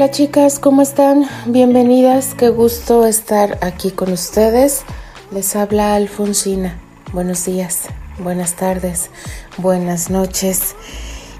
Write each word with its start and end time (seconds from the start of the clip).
Hola 0.00 0.12
chicas, 0.12 0.58
¿cómo 0.58 0.80
están? 0.80 1.28
Bienvenidas, 1.44 2.32
qué 2.34 2.48
gusto 2.48 3.04
estar 3.04 3.58
aquí 3.60 3.90
con 3.90 4.10
ustedes. 4.10 4.80
Les 5.30 5.54
habla 5.54 5.94
Alfonsina. 5.94 6.78
Buenos 7.12 7.44
días, 7.44 7.82
buenas 8.18 8.56
tardes, 8.56 9.10
buenas 9.58 10.08
noches. 10.08 10.74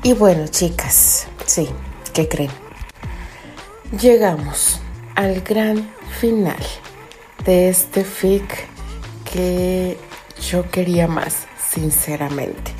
Y 0.03 0.13
bueno 0.13 0.46
chicas, 0.49 1.27
sí, 1.46 1.71
¿qué 2.13 2.29
creen? 2.29 2.51
Llegamos 3.99 4.79
al 5.15 5.40
gran 5.40 5.90
final 6.21 6.63
de 7.46 7.71
este 7.71 8.04
fic 8.04 8.68
que 9.32 9.96
yo 10.51 10.71
quería 10.71 11.09
más, 11.09 11.46
sinceramente 11.73 12.75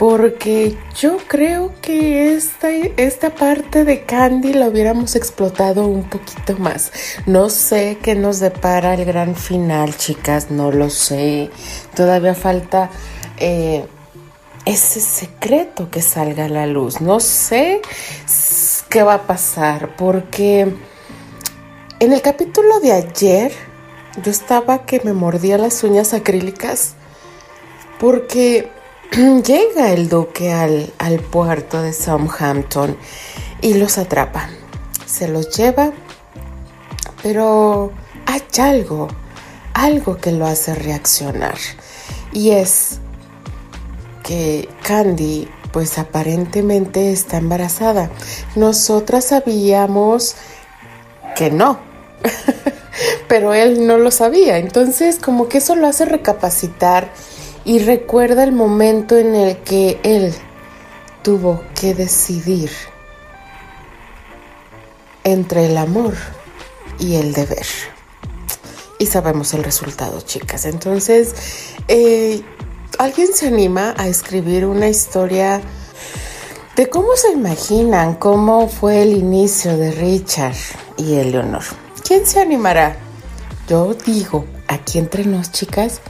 porque 0.00 0.78
yo 0.98 1.18
creo 1.28 1.74
que 1.82 2.34
esta, 2.34 2.70
esta 2.70 3.34
parte 3.34 3.84
de 3.84 4.06
Candy 4.06 4.54
la 4.54 4.68
hubiéramos 4.68 5.14
explotado 5.14 5.86
un 5.86 6.04
poquito 6.04 6.56
más. 6.56 6.90
No 7.26 7.50
sé 7.50 7.98
qué 8.02 8.14
nos 8.14 8.40
depara 8.40 8.94
el 8.94 9.04
gran 9.04 9.36
final, 9.36 9.94
chicas, 9.94 10.50
no 10.50 10.72
lo 10.72 10.88
sé. 10.88 11.50
Todavía 11.94 12.34
falta 12.34 12.88
eh, 13.36 13.84
ese 14.64 15.02
secreto 15.02 15.90
que 15.90 16.00
salga 16.00 16.46
a 16.46 16.48
la 16.48 16.66
luz. 16.66 17.02
No 17.02 17.20
sé 17.20 17.82
qué 18.88 19.02
va 19.02 19.12
a 19.12 19.26
pasar, 19.26 19.96
porque 19.96 20.62
en 21.98 22.12
el 22.14 22.22
capítulo 22.22 22.80
de 22.80 22.92
ayer 22.92 23.52
yo 24.24 24.30
estaba 24.30 24.86
que 24.86 25.02
me 25.04 25.12
mordía 25.12 25.58
las 25.58 25.84
uñas 25.84 26.14
acrílicas 26.14 26.94
porque 27.98 28.79
llega 29.44 29.92
el 29.92 30.08
duque 30.08 30.52
al, 30.52 30.92
al 30.98 31.18
puerto 31.18 31.82
de 31.82 31.92
Southampton 31.92 32.96
y 33.60 33.74
los 33.74 33.98
atrapa. 33.98 34.48
Se 35.04 35.26
los 35.26 35.50
lleva, 35.56 35.90
pero 37.22 37.90
hay 38.26 38.42
algo, 38.60 39.08
algo 39.74 40.16
que 40.16 40.30
lo 40.30 40.46
hace 40.46 40.76
reaccionar. 40.76 41.56
Y 42.32 42.50
es 42.50 43.00
que 44.22 44.68
Candy, 44.84 45.48
pues 45.72 45.98
aparentemente 45.98 47.10
está 47.10 47.38
embarazada. 47.38 48.10
Nosotras 48.54 49.24
sabíamos 49.24 50.36
que 51.34 51.50
no, 51.50 51.80
pero 53.28 53.54
él 53.54 53.88
no 53.88 53.98
lo 53.98 54.12
sabía. 54.12 54.58
Entonces, 54.58 55.18
como 55.18 55.48
que 55.48 55.58
eso 55.58 55.74
lo 55.74 55.88
hace 55.88 56.04
recapacitar 56.04 57.10
y 57.64 57.78
recuerda 57.80 58.44
el 58.44 58.52
momento 58.52 59.16
en 59.16 59.34
el 59.34 59.58
que 59.58 60.00
él 60.02 60.34
tuvo 61.22 61.62
que 61.78 61.94
decidir 61.94 62.70
entre 65.24 65.66
el 65.66 65.76
amor 65.76 66.14
y 66.98 67.16
el 67.16 67.32
deber. 67.32 67.66
Y 68.98 69.06
sabemos 69.06 69.54
el 69.54 69.64
resultado, 69.64 70.20
chicas. 70.20 70.66
Entonces, 70.66 71.34
eh, 71.88 72.42
¿alguien 72.98 73.32
se 73.32 73.48
anima 73.48 73.94
a 73.96 74.08
escribir 74.08 74.66
una 74.66 74.88
historia 74.88 75.60
de 76.76 76.88
cómo 76.88 77.16
se 77.16 77.32
imaginan 77.32 78.14
cómo 78.14 78.68
fue 78.68 79.02
el 79.02 79.12
inicio 79.12 79.76
de 79.76 79.92
Richard 79.92 80.56
y 80.96 81.14
Eleonor? 81.14 81.64
¿Quién 82.06 82.26
se 82.26 82.40
animará? 82.40 82.96
Yo 83.68 83.94
digo, 83.94 84.44
aquí 84.68 84.98
entre 84.98 85.24
nos, 85.24 85.52
chicas, 85.52 86.00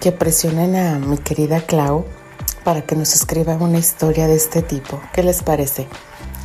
que 0.00 0.12
presionen 0.12 0.76
a 0.76 0.98
mi 0.98 1.18
querida 1.18 1.60
Clau 1.60 2.04
para 2.64 2.82
que 2.82 2.96
nos 2.96 3.14
escriba 3.14 3.54
una 3.54 3.78
historia 3.78 4.26
de 4.26 4.36
este 4.36 4.62
tipo. 4.62 5.00
¿Qué 5.12 5.22
les 5.22 5.42
parece? 5.42 5.86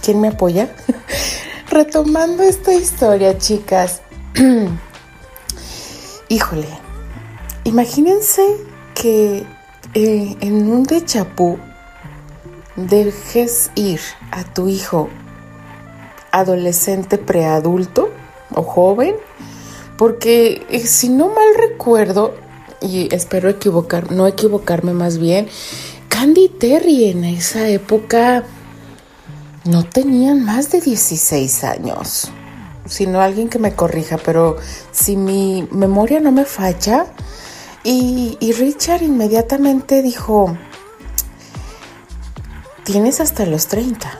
¿Quién 0.03 0.22
me 0.22 0.29
apoya? 0.29 0.75
Retomando 1.69 2.44
esta 2.44 2.73
historia, 2.73 3.38
chicas. 3.38 4.01
Híjole, 6.29 6.67
imagínense 7.63 8.41
que 8.94 9.45
eh, 9.94 10.38
en 10.40 10.72
un 10.72 10.84
de 10.84 11.03
chapú 11.03 11.57
dejes 12.75 13.72
ir 13.75 14.00
a 14.31 14.44
tu 14.44 14.67
hijo 14.67 15.09
adolescente 16.31 17.17
preadulto 17.17 18.09
o 18.53 18.63
joven, 18.63 19.16
porque 19.97 20.66
eh, 20.69 20.79
si 20.79 21.09
no 21.09 21.28
mal 21.28 21.56
recuerdo, 21.57 22.34
y 22.81 23.14
espero 23.14 23.50
equivocar, 23.50 24.12
no 24.12 24.28
equivocarme 24.28 24.94
más 24.94 25.18
bien, 25.18 25.47
Candy 26.09 26.50
Terry 26.50 27.06
en 27.06 27.24
esa 27.24 27.68
época 27.69 28.44
no 29.64 29.84
tenían 29.84 30.44
más 30.44 30.72
de 30.72 30.81
16 30.81 31.64
años. 31.64 32.31
Sino 32.86 33.22
alguien 33.22 33.47
que 33.47 33.59
me 33.59 33.74
corrija, 33.74 34.18
pero 34.18 34.58
si 34.91 35.16
mi 35.16 35.68
memoria 35.72 36.20
no 36.20 36.31
me 36.31 36.46
falla, 36.46 37.06
y, 37.84 38.38
y 38.40 38.52
Richard 38.53 39.03
inmediatamente 39.03 40.02
dijo, 40.02 40.58
tienes 42.84 43.22
hasta 43.22 43.46
los 43.46 43.68
30, 43.68 44.12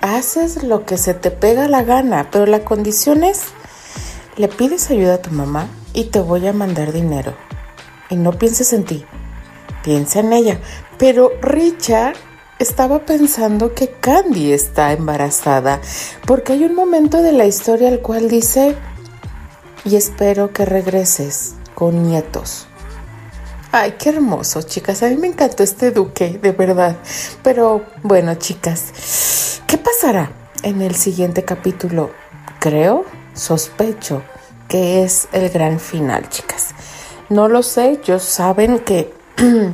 haces 0.00 0.62
lo 0.64 0.84
que 0.84 0.98
se 0.98 1.14
te 1.14 1.30
pega 1.30 1.68
la 1.68 1.84
gana, 1.84 2.28
pero 2.30 2.46
la 2.46 2.64
condición 2.64 3.24
es, 3.24 3.44
le 4.36 4.48
pides 4.48 4.90
ayuda 4.90 5.14
a 5.14 5.22
tu 5.22 5.30
mamá 5.30 5.68
y 5.94 6.04
te 6.04 6.20
voy 6.20 6.46
a 6.46 6.52
mandar 6.52 6.92
dinero 6.92 7.34
y 8.10 8.16
no 8.16 8.32
pienses 8.32 8.72
en 8.72 8.84
ti, 8.84 9.04
piensa 9.82 10.20
en 10.20 10.32
ella. 10.32 10.60
Pero 10.98 11.32
Richard 11.42 12.16
estaba 12.58 13.00
pensando 13.00 13.74
que 13.74 13.88
Candy 13.88 14.52
está 14.52 14.92
embarazada, 14.92 15.80
porque 16.26 16.54
hay 16.54 16.64
un 16.64 16.74
momento 16.74 17.22
de 17.22 17.32
la 17.32 17.46
historia 17.46 17.88
al 17.88 18.00
cual 18.00 18.28
dice, 18.28 18.76
y 19.84 19.96
espero 19.96 20.52
que 20.52 20.64
regreses 20.64 21.54
con 21.74 22.02
nietos. 22.02 22.66
Ay, 23.72 23.96
qué 23.98 24.08
hermoso, 24.08 24.62
chicas. 24.62 25.02
A 25.02 25.08
mí 25.08 25.16
me 25.16 25.26
encantó 25.26 25.62
este 25.62 25.90
duque, 25.90 26.38
de 26.40 26.52
verdad. 26.52 26.96
Pero 27.42 27.84
bueno, 28.02 28.34
chicas, 28.36 29.60
¿qué 29.66 29.76
pasará 29.76 30.30
en 30.62 30.80
el 30.80 30.94
siguiente 30.94 31.44
capítulo? 31.44 32.10
Creo, 32.58 33.04
sospecho 33.34 34.22
que 34.68 35.04
es 35.04 35.28
el 35.32 35.50
gran 35.50 35.78
final, 35.78 36.28
chicas. 36.30 36.75
No 37.28 37.48
lo 37.48 37.64
sé, 37.64 38.00
yo 38.04 38.20
saben 38.20 38.78
que 38.78 39.12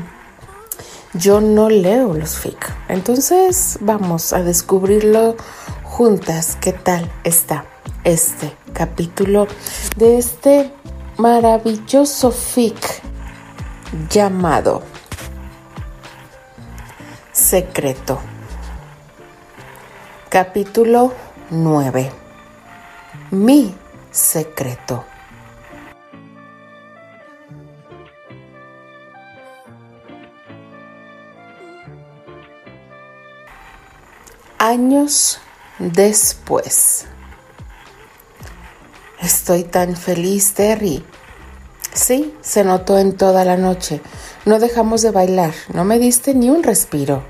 yo 1.13 1.41
no 1.43 1.69
leo 1.69 2.15
los 2.15 2.37
fic. 2.37 2.73
Entonces 2.89 3.79
vamos 3.83 4.33
a 4.33 4.43
descubrirlo 4.43 5.37
juntas 5.85 6.57
qué 6.61 6.73
tal 6.73 7.11
está 7.25 7.67
este 8.05 8.53
capítulo 8.73 9.47
de 9.97 10.17
este 10.17 10.73
maravilloso 11.19 12.31
fic 12.31 13.03
llamado 14.09 14.83
Secreto. 17.33 18.19
Capítulo 20.31 21.13
9. 21.51 22.11
Mi 23.31 23.75
secreto. 24.11 25.12
Años 34.72 35.39
después. 35.78 37.04
Estoy 39.21 39.65
tan 39.65 39.97
feliz, 39.97 40.54
Terry. 40.54 41.04
Sí, 41.92 42.34
se 42.41 42.65
notó 42.65 42.98
en 42.98 43.16
toda 43.16 43.45
la 43.45 43.59
noche. 43.59 44.01
No 44.47 44.59
dejamos 44.59 45.03
de 45.03 45.10
bailar, 45.10 45.53
no 45.74 45.84
me 45.84 45.98
diste 45.98 46.34
ni 46.34 46.48
un 46.48 46.63
respiro. 46.63 47.22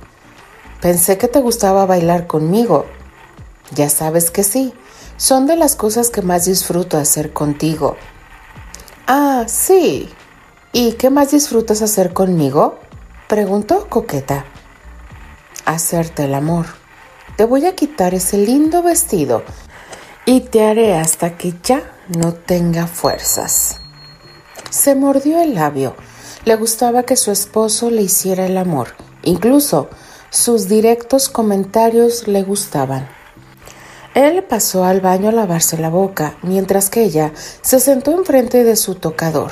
Pensé 0.81 1.19
que 1.19 1.27
te 1.27 1.41
gustaba 1.41 1.85
bailar 1.85 2.29
conmigo. 2.29 2.87
Ya 3.75 3.89
sabes 3.89 4.31
que 4.31 4.44
sí, 4.44 4.73
son 5.17 5.47
de 5.47 5.56
las 5.56 5.75
cosas 5.75 6.11
que 6.11 6.23
más 6.23 6.44
disfruto 6.44 6.97
hacer 6.97 7.33
contigo. 7.33 7.97
Ah, 9.09 9.44
sí. 9.49 10.09
¿Y 10.73 10.93
qué 10.93 11.11
más 11.11 11.33
disfrutas 11.33 11.83
hacer 11.83 12.12
conmigo? 12.12 12.79
Preguntó 13.29 13.89
coqueta. 13.89 14.44
Hacerte 15.65 16.25
el 16.25 16.35
amor. 16.35 16.81
Te 17.43 17.47
voy 17.47 17.67
a 17.67 17.75
quitar 17.75 18.15
ese 18.15 18.39
lindo 18.39 18.85
vestido 18.85 19.43
y 20.27 20.43
te 20.43 20.65
haré 20.65 20.94
hasta 20.94 21.37
que 21.37 21.53
ya 21.61 21.83
no 22.06 22.35
tenga 22.35 22.87
fuerzas. 22.87 23.79
Se 24.71 24.94
mordió 24.94 25.43
el 25.43 25.56
labio. 25.56 25.97
Le 26.44 26.55
gustaba 26.55 27.03
que 27.03 27.17
su 27.17 27.33
esposo 27.33 27.91
le 27.91 28.03
hiciera 28.03 28.47
el 28.47 28.56
amor. 28.56 28.91
Incluso 29.25 29.91
sus 30.31 30.69
directos 30.69 31.29
comentarios 31.29 32.29
le 32.29 32.44
gustaban. 32.44 33.09
Él 34.15 34.44
pasó 34.44 34.85
al 34.85 35.00
baño 35.00 35.31
a 35.31 35.33
lavarse 35.33 35.77
la 35.79 35.91
boca, 35.91 36.37
mientras 36.43 36.91
que 36.91 37.03
ella 37.03 37.33
se 37.61 37.81
sentó 37.81 38.12
enfrente 38.12 38.62
de 38.62 38.77
su 38.77 38.94
tocador 38.94 39.50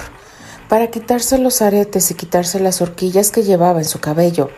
para 0.68 0.92
quitarse 0.92 1.38
los 1.38 1.60
aretes 1.60 2.12
y 2.12 2.14
quitarse 2.14 2.60
las 2.60 2.80
horquillas 2.82 3.32
que 3.32 3.42
llevaba 3.42 3.80
en 3.80 3.84
su 3.84 3.98
cabello. 3.98 4.48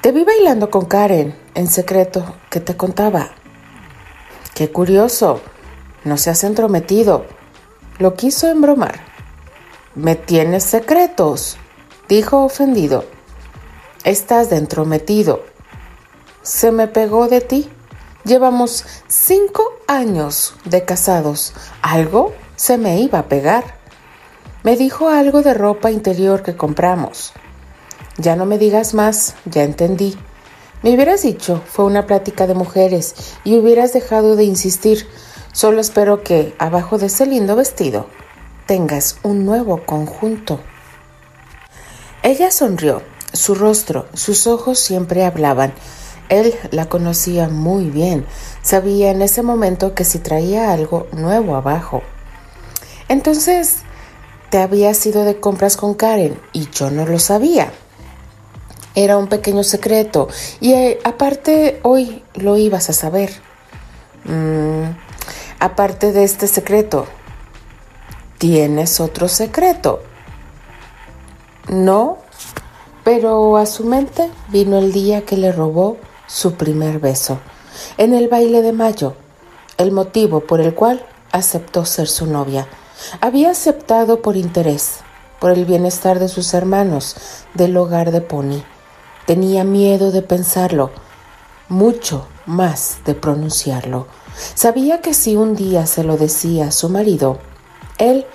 Te 0.00 0.12
vi 0.12 0.24
bailando 0.24 0.70
con 0.70 0.86
Karen, 0.86 1.34
en 1.54 1.66
secreto, 1.66 2.24
que 2.48 2.58
te 2.58 2.74
contaba. 2.74 3.32
Qué 4.54 4.72
curioso. 4.72 5.42
No 6.04 6.16
se 6.16 6.30
has 6.30 6.42
entrometido. 6.42 7.26
Lo 7.98 8.14
quiso 8.14 8.48
embromar. 8.48 9.00
Me 9.94 10.16
tienes 10.16 10.64
secretos, 10.64 11.58
dijo 12.08 12.42
ofendido. 12.42 13.04
Estás 14.02 14.50
entrometido. 14.52 15.44
Se 16.40 16.72
me 16.72 16.86
pegó 16.86 17.28
de 17.28 17.42
ti. 17.42 17.68
Llevamos 18.24 18.86
cinco 19.06 19.62
años 19.86 20.54
de 20.64 20.82
casados. 20.86 21.52
Algo 21.82 22.32
se 22.56 22.78
me 22.78 22.98
iba 23.00 23.18
a 23.18 23.28
pegar. 23.28 23.76
Me 24.62 24.78
dijo 24.78 25.10
algo 25.10 25.42
de 25.42 25.52
ropa 25.52 25.90
interior 25.90 26.42
que 26.42 26.56
compramos. 26.56 27.34
Ya 28.20 28.36
no 28.36 28.44
me 28.44 28.58
digas 28.58 28.92
más, 28.92 29.34
ya 29.46 29.62
entendí. 29.62 30.14
Me 30.82 30.94
hubieras 30.94 31.22
dicho, 31.22 31.62
fue 31.66 31.86
una 31.86 32.06
plática 32.06 32.46
de 32.46 32.52
mujeres 32.52 33.14
y 33.44 33.56
hubieras 33.56 33.94
dejado 33.94 34.36
de 34.36 34.44
insistir. 34.44 35.06
Solo 35.52 35.80
espero 35.80 36.22
que, 36.22 36.54
abajo 36.58 36.98
de 36.98 37.06
ese 37.06 37.24
lindo 37.24 37.56
vestido, 37.56 38.08
tengas 38.66 39.16
un 39.22 39.46
nuevo 39.46 39.86
conjunto. 39.86 40.60
Ella 42.22 42.50
sonrió. 42.50 43.02
Su 43.32 43.54
rostro, 43.54 44.06
sus 44.12 44.46
ojos 44.46 44.78
siempre 44.78 45.24
hablaban. 45.24 45.72
Él 46.28 46.54
la 46.72 46.90
conocía 46.90 47.48
muy 47.48 47.84
bien. 47.84 48.26
Sabía 48.60 49.12
en 49.12 49.22
ese 49.22 49.42
momento 49.42 49.94
que 49.94 50.04
si 50.04 50.18
traía 50.18 50.72
algo 50.72 51.06
nuevo 51.12 51.56
abajo. 51.56 52.02
Entonces, 53.08 53.78
te 54.50 54.58
habías 54.58 55.06
ido 55.06 55.24
de 55.24 55.40
compras 55.40 55.78
con 55.78 55.94
Karen 55.94 56.38
y 56.52 56.68
yo 56.70 56.90
no 56.90 57.06
lo 57.06 57.18
sabía. 57.18 57.72
Era 58.94 59.18
un 59.18 59.28
pequeño 59.28 59.62
secreto 59.62 60.28
y 60.60 60.72
eh, 60.72 60.98
aparte 61.04 61.80
hoy 61.82 62.22
lo 62.34 62.56
ibas 62.56 62.90
a 62.90 62.92
saber. 62.92 63.30
Mm, 64.24 64.90
aparte 65.60 66.12
de 66.12 66.24
este 66.24 66.46
secreto, 66.46 67.06
¿tienes 68.38 69.00
otro 69.00 69.28
secreto? 69.28 70.02
No, 71.68 72.18
pero 73.04 73.56
a 73.56 73.66
su 73.66 73.84
mente 73.84 74.30
vino 74.48 74.78
el 74.78 74.92
día 74.92 75.24
que 75.24 75.36
le 75.36 75.52
robó 75.52 75.96
su 76.26 76.54
primer 76.54 76.98
beso, 76.98 77.38
en 77.96 78.14
el 78.14 78.28
baile 78.28 78.62
de 78.62 78.72
mayo, 78.72 79.14
el 79.78 79.92
motivo 79.92 80.40
por 80.40 80.60
el 80.60 80.74
cual 80.74 81.04
aceptó 81.32 81.84
ser 81.84 82.08
su 82.08 82.26
novia. 82.26 82.66
Había 83.20 83.50
aceptado 83.50 84.20
por 84.20 84.36
interés, 84.36 84.98
por 85.38 85.50
el 85.52 85.64
bienestar 85.64 86.18
de 86.18 86.28
sus 86.28 86.54
hermanos, 86.54 87.16
del 87.54 87.76
hogar 87.76 88.10
de 88.10 88.20
Pony. 88.20 88.62
Tenía 89.30 89.62
miedo 89.62 90.10
de 90.10 90.22
pensarlo, 90.22 90.90
mucho 91.68 92.26
más 92.46 92.98
de 93.04 93.14
pronunciarlo. 93.14 94.08
Sabía 94.56 95.02
que 95.02 95.14
si 95.14 95.36
un 95.36 95.54
día 95.54 95.86
se 95.86 96.02
lo 96.02 96.16
decía 96.16 96.66
a 96.66 96.72
su 96.72 96.88
marido, 96.88 97.38
él 97.98 98.26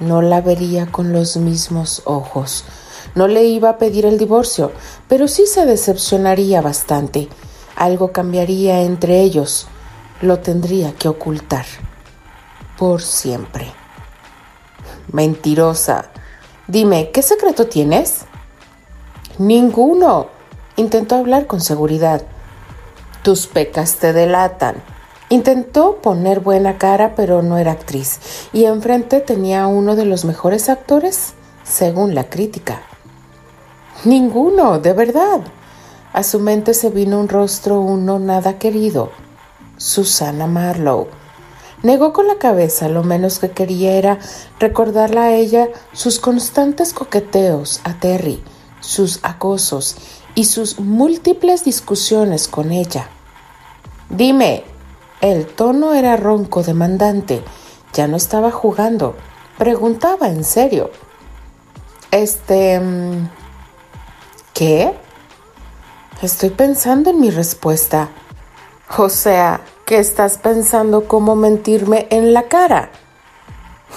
no 0.00 0.20
la 0.20 0.40
vería 0.40 0.86
con 0.90 1.12
los 1.12 1.36
mismos 1.36 2.02
ojos. 2.04 2.64
No 3.14 3.28
le 3.28 3.44
iba 3.44 3.70
a 3.70 3.78
pedir 3.78 4.06
el 4.06 4.18
divorcio, 4.18 4.72
pero 5.06 5.28
sí 5.28 5.46
se 5.46 5.66
decepcionaría 5.66 6.62
bastante. 6.62 7.28
Algo 7.76 8.10
cambiaría 8.10 8.80
entre 8.80 9.20
ellos. 9.20 9.68
Lo 10.20 10.40
tendría 10.40 10.96
que 10.96 11.06
ocultar. 11.06 11.66
Por 12.76 13.02
siempre. 13.02 13.72
Mentirosa. 15.12 16.10
Dime, 16.66 17.12
¿qué 17.12 17.22
secreto 17.22 17.68
tienes? 17.68 18.24
Ninguno. 19.38 20.26
Intentó 20.74 21.14
hablar 21.14 21.46
con 21.46 21.60
seguridad. 21.60 22.22
Tus 23.22 23.46
pecas 23.46 23.94
te 23.96 24.12
delatan. 24.12 24.82
Intentó 25.28 25.98
poner 26.02 26.40
buena 26.40 26.76
cara, 26.76 27.14
pero 27.14 27.40
no 27.42 27.56
era 27.56 27.70
actriz, 27.70 28.18
y 28.52 28.64
enfrente 28.64 29.20
tenía 29.20 29.68
uno 29.68 29.94
de 29.94 30.06
los 30.06 30.24
mejores 30.24 30.68
actores, 30.68 31.34
según 31.62 32.16
la 32.16 32.28
crítica. 32.28 32.82
Ninguno, 34.04 34.80
de 34.80 34.92
verdad. 34.92 35.42
A 36.12 36.24
su 36.24 36.40
mente 36.40 36.74
se 36.74 36.90
vino 36.90 37.20
un 37.20 37.28
rostro 37.28 37.78
uno 37.78 38.18
nada 38.18 38.58
querido. 38.58 39.12
Susana 39.76 40.48
Marlowe. 40.48 41.06
Negó 41.84 42.12
con 42.12 42.26
la 42.26 42.38
cabeza, 42.38 42.88
lo 42.88 43.04
menos 43.04 43.38
que 43.38 43.52
quería 43.52 43.92
era 43.92 44.18
recordarla 44.58 45.24
a 45.24 45.34
ella 45.34 45.68
sus 45.92 46.18
constantes 46.18 46.92
coqueteos 46.92 47.80
a 47.84 47.94
Terry, 48.00 48.42
sus 48.88 49.20
acosos 49.22 49.96
y 50.34 50.46
sus 50.46 50.80
múltiples 50.80 51.62
discusiones 51.62 52.48
con 52.48 52.72
ella. 52.72 53.06
Dime, 54.08 54.64
el 55.20 55.46
tono 55.46 55.92
era 55.92 56.16
ronco, 56.16 56.62
demandante, 56.62 57.42
ya 57.92 58.08
no 58.08 58.16
estaba 58.16 58.50
jugando, 58.50 59.14
preguntaba 59.58 60.28
en 60.28 60.42
serio. 60.42 60.90
Este... 62.10 62.80
Mm, 62.80 63.28
¿Qué? 64.54 64.94
Estoy 66.22 66.50
pensando 66.50 67.10
en 67.10 67.20
mi 67.20 67.30
respuesta. 67.30 68.08
O 68.96 69.10
sea, 69.10 69.60
que 69.84 69.98
estás 69.98 70.38
pensando 70.38 71.06
cómo 71.06 71.36
mentirme 71.36 72.06
en 72.10 72.32
la 72.32 72.44
cara. 72.44 72.90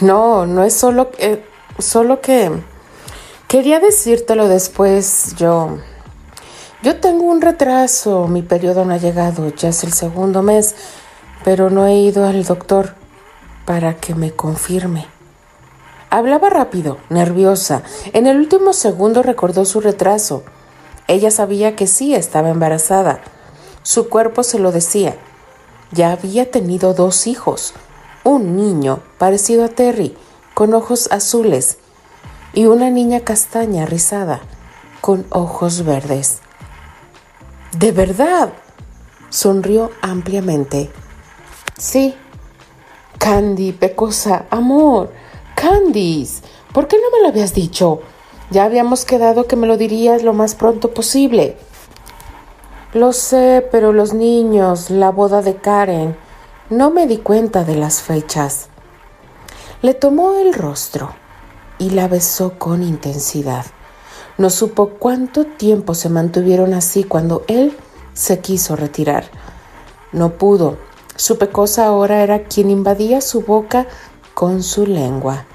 No, 0.02 0.46
no 0.46 0.64
es 0.66 0.74
solo, 0.74 1.10
eh, 1.18 1.44
solo 1.80 2.20
que 2.20 2.52
quería 3.52 3.82
decírtelo 3.82 4.48
después. 4.48 5.36
Yo, 5.36 5.78
yo 6.82 7.02
tengo 7.02 7.26
un 7.26 7.42
retraso. 7.42 8.30
Mi 8.30 8.42
periodo 8.42 8.86
no 8.86 8.94
ha 8.94 8.98
llegado. 8.98 9.50
Ya 9.50 9.70
es 9.70 9.84
el 9.84 9.92
segundo 9.92 10.42
mes, 10.42 10.74
pero 11.44 11.70
no 11.70 11.86
he 11.86 11.96
ido 11.96 12.26
al 12.26 12.46
doctor 12.46 12.96
para 13.66 13.98
que 13.98 14.16
me 14.16 14.32
confirme. 14.32 15.06
Hablaba 16.10 16.50
rápido, 16.50 16.98
nerviosa. 17.10 17.84
En 18.14 18.26
el 18.26 18.38
último 18.38 18.72
segundo 18.72 19.22
recordó 19.22 19.66
su 19.66 19.82
retraso. 19.82 20.44
Ella 21.10 21.30
sabía 21.30 21.76
que 21.76 21.88
sí 21.88 22.16
estaba 22.16 22.50
embarazada. 22.50 23.20
Su 23.84 24.08
cuerpo 24.08 24.44
se 24.44 24.60
lo 24.60 24.72
decía 24.72 25.18
ya 25.92 26.14
había 26.14 26.50
tenido 26.50 26.94
dos 26.94 27.28
hijos, 27.28 27.74
un 28.24 28.56
niño 28.56 29.02
parecido 29.18 29.66
a 29.66 29.68
Terry, 29.68 30.16
con 30.54 30.74
ojos 30.74 31.10
azules, 31.12 31.80
y 32.54 32.66
una 32.66 32.90
niña 32.90 33.22
castaña 33.22 33.86
rizada, 33.86 34.42
con 35.00 35.26
ojos 35.30 35.86
verdes. 35.86 36.40
¿De 37.78 37.92
verdad? 37.92 38.52
Sonrió 39.30 39.92
ampliamente. 40.02 40.92
Sí. 41.78 42.16
Candy, 43.18 43.72
Pecosa, 43.72 44.46
amor. 44.50 45.12
Candice, 45.56 46.44
¿por 46.74 46.88
qué 46.88 46.98
no 46.98 47.16
me 47.16 47.22
lo 47.22 47.30
habías 47.30 47.54
dicho? 47.54 48.02
Ya 48.50 48.66
habíamos 48.66 49.06
quedado 49.06 49.48
que 49.48 49.56
me 49.56 49.68
lo 49.68 49.78
dirías 49.78 50.24
lo 50.24 50.34
más 50.34 50.56
pronto 50.56 50.94
posible. 50.94 51.58
Lo 52.94 53.14
sé, 53.14 53.66
pero 53.72 53.94
los 53.94 54.14
niños, 54.14 54.90
la 54.90 55.12
boda 55.12 55.42
de 55.42 55.56
Karen, 55.56 56.18
no 56.70 56.90
me 56.92 57.08
di 57.08 57.18
cuenta 57.18 57.64
de 57.64 57.76
las 57.76 58.02
fechas. 58.02 58.68
Le 59.82 59.94
tomó 59.94 60.36
el 60.36 60.54
rostro 60.54 61.21
y 61.82 61.90
la 61.90 62.08
besó 62.08 62.60
con 62.60 62.84
intensidad. 62.84 63.66
No 64.38 64.52
supo 64.52 64.92
cuánto 65.00 65.46
tiempo 65.46 65.96
se 65.96 66.10
mantuvieron 66.10 66.76
así 66.76 67.04
cuando 67.04 67.44
él 67.48 67.76
se 68.14 68.40
quiso 68.40 68.76
retirar. 68.76 69.26
No 70.12 70.38
pudo. 70.38 70.78
Su 71.16 71.40
pecosa 71.40 71.88
ahora 71.88 72.22
era 72.22 72.44
quien 72.44 72.70
invadía 72.70 73.20
su 73.20 73.42
boca 73.42 73.88
con 74.36 74.62
su 74.62 74.86
lengua. 74.86 75.46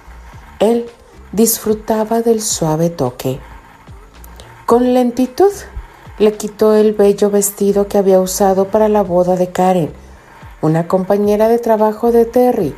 Él 0.59 0.87
disfrutaba 1.31 2.23
del 2.23 2.43
suave 2.43 2.91
toque. 2.91 3.39
Con 4.67 4.95
lentitud 4.95 5.53
le 6.19 6.33
quitó 6.33 6.75
el 6.75 6.93
bello 6.93 7.31
vestido 7.31 7.87
que 7.87 7.99
había 7.99 8.19
usado 8.19 8.67
para 8.67 8.89
la 8.89 9.05
boda 9.05 9.37
de 9.37 9.53
Karen, 9.53 9.93
una 10.61 10.89
compañera 10.89 11.47
de 11.47 11.61
trabajo 11.61 12.11
de 12.11 12.25
Terry 12.25 12.75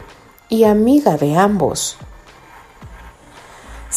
y 0.50 0.64
amiga 0.64 1.16
de 1.16 1.34
ambos. 1.34 1.96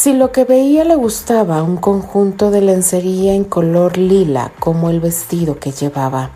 Si 0.02 0.14
lo 0.14 0.32
que 0.32 0.46
veía 0.46 0.84
le 0.84 0.96
gustaba 0.96 1.62
un 1.62 1.78
conjunto 1.78 2.50
de 2.50 2.62
lencería 2.62 3.36
en 3.36 3.44
color 3.44 4.00
lila 4.00 4.52
como 4.60 4.90
el 4.90 5.00
vestido 5.00 5.60
que 5.60 5.72
llevaba, 5.72 6.32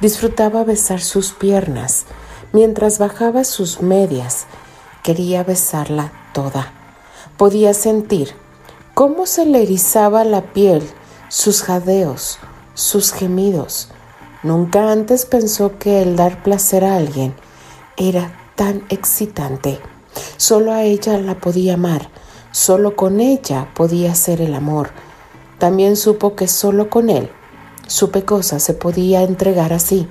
disfrutaba 0.00 0.64
besar 0.64 1.00
sus 1.00 1.30
piernas 1.30 2.06
mientras 2.52 2.98
bajaba 2.98 3.44
sus 3.44 3.80
medias. 3.82 4.46
Quería 5.04 5.44
besarla 5.44 6.10
toda. 6.32 6.72
Podía 7.36 7.72
sentir 7.72 8.32
cómo 8.94 9.26
se 9.26 9.46
le 9.46 9.62
erizaba 9.62 10.24
la 10.24 10.52
piel 10.52 10.82
sus 11.28 11.62
jadeos, 11.62 12.40
sus 12.74 13.12
gemidos. 13.12 13.90
Nunca 14.42 14.90
antes 14.90 15.24
pensó 15.24 15.78
que 15.78 16.02
el 16.02 16.16
dar 16.16 16.42
placer 16.42 16.84
a 16.84 16.96
alguien 16.96 17.32
era 17.96 18.36
tan 18.56 18.84
excitante. 18.88 19.78
Solo 20.36 20.72
a 20.72 20.82
ella 20.82 21.16
la 21.18 21.36
podía 21.36 21.74
amar, 21.74 22.10
solo 22.54 22.94
con 22.94 23.18
ella 23.18 23.68
podía 23.74 24.12
hacer 24.12 24.40
el 24.40 24.54
amor. 24.54 24.90
También 25.58 25.96
supo 25.96 26.36
que 26.36 26.46
solo 26.46 26.88
con 26.88 27.10
él 27.10 27.28
su 27.88 28.12
pecosa 28.12 28.60
se 28.60 28.74
podía 28.74 29.22
entregar 29.22 29.72
así. 29.72 30.08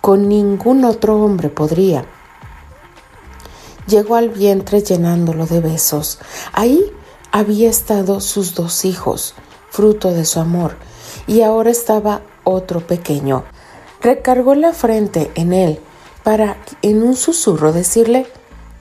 con 0.00 0.28
ningún 0.28 0.84
otro 0.86 1.22
hombre 1.22 1.50
podría. 1.50 2.06
Llegó 3.86 4.16
al 4.16 4.30
vientre 4.30 4.80
llenándolo 4.80 5.44
de 5.44 5.60
besos. 5.60 6.18
Ahí 6.54 6.90
había 7.30 7.68
estado 7.68 8.20
sus 8.20 8.54
dos 8.54 8.86
hijos, 8.86 9.34
fruto 9.68 10.10
de 10.10 10.24
su 10.24 10.40
amor, 10.40 10.76
y 11.26 11.42
ahora 11.42 11.70
estaba 11.70 12.22
otro 12.44 12.80
pequeño. 12.80 13.44
Recargó 14.00 14.54
la 14.54 14.72
frente 14.72 15.30
en 15.34 15.52
él 15.52 15.80
para 16.24 16.56
en 16.80 17.02
un 17.02 17.14
susurro 17.14 17.72
decirle 17.74 18.26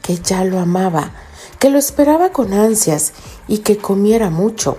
que 0.02 0.16
ya 0.16 0.46
lo 0.46 0.60
amaba, 0.60 1.12
que 1.58 1.70
lo 1.70 1.80
esperaba 1.80 2.32
con 2.32 2.54
ansias 2.54 3.14
y 3.48 3.60
que 3.60 3.78
comiera 3.78 4.30
mucho. 4.30 4.78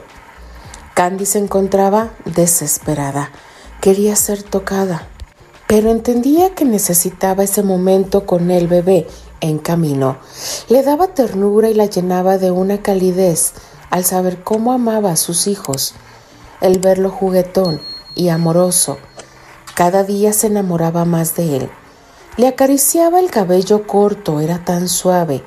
Candy 0.94 1.26
se 1.26 1.38
encontraba 1.38 2.10
desesperada, 2.24 3.30
quería 3.80 4.16
ser 4.16 4.42
tocada, 4.42 5.08
pero 5.66 5.90
entendía 5.90 6.54
que 6.54 6.64
necesitaba 6.64 7.44
ese 7.44 7.62
momento 7.62 8.26
con 8.26 8.50
el 8.50 8.68
bebé 8.68 9.06
en 9.40 9.58
camino. 9.58 10.18
Le 10.68 10.82
daba 10.82 11.08
ternura 11.08 11.70
y 11.70 11.74
la 11.74 11.86
llenaba 11.86 12.38
de 12.38 12.50
una 12.50 12.82
calidez 12.82 13.52
al 13.90 14.04
saber 14.04 14.42
cómo 14.42 14.72
amaba 14.72 15.12
a 15.12 15.16
sus 15.16 15.46
hijos, 15.46 15.94
el 16.60 16.78
verlo 16.78 17.10
juguetón 17.10 17.80
y 18.14 18.28
amoroso. 18.28 18.98
Cada 19.74 20.04
día 20.04 20.32
se 20.32 20.48
enamoraba 20.48 21.04
más 21.04 21.34
de 21.36 21.56
él. 21.56 21.70
Le 22.36 22.48
acariciaba 22.48 23.18
el 23.20 23.30
cabello 23.30 23.86
corto, 23.86 24.40
era 24.40 24.64
tan 24.64 24.88
suave. 24.88 25.42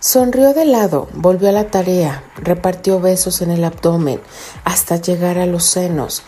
Sonrió 0.00 0.52
de 0.52 0.66
lado, 0.66 1.08
volvió 1.14 1.48
a 1.48 1.52
la 1.52 1.70
tarea, 1.70 2.22
repartió 2.36 3.00
besos 3.00 3.40
en 3.40 3.50
el 3.50 3.64
abdomen 3.64 4.20
hasta 4.64 4.96
llegar 4.96 5.38
a 5.38 5.46
los 5.46 5.64
senos, 5.64 6.22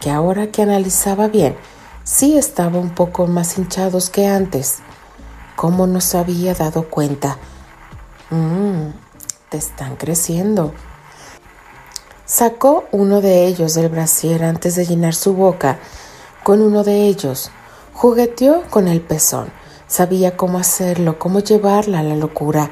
que 0.00 0.10
ahora 0.10 0.48
que 0.48 0.62
analizaba 0.62 1.28
bien, 1.28 1.56
sí 2.04 2.36
estaban 2.36 2.76
un 2.76 2.90
poco 2.90 3.26
más 3.26 3.56
hinchados 3.56 4.10
que 4.10 4.26
antes. 4.26 4.80
¿Cómo 5.56 5.86
no 5.86 6.00
se 6.02 6.18
había 6.18 6.54
dado 6.54 6.90
cuenta? 6.90 7.38
Mmm, 8.30 8.90
te 9.48 9.56
están 9.56 9.96
creciendo. 9.96 10.74
Sacó 12.26 12.84
uno 12.92 13.20
de 13.20 13.46
ellos 13.46 13.74
del 13.74 13.88
brasier 13.88 14.44
antes 14.44 14.76
de 14.76 14.84
llenar 14.84 15.14
su 15.14 15.34
boca 15.34 15.78
con 16.42 16.60
uno 16.60 16.84
de 16.84 17.06
ellos. 17.06 17.50
Jugueteó 17.94 18.64
con 18.68 18.88
el 18.88 19.00
pezón. 19.00 19.50
Sabía 19.86 20.36
cómo 20.36 20.58
hacerlo, 20.58 21.18
cómo 21.18 21.40
llevarla 21.40 22.00
a 22.00 22.02
la 22.02 22.16
locura. 22.16 22.70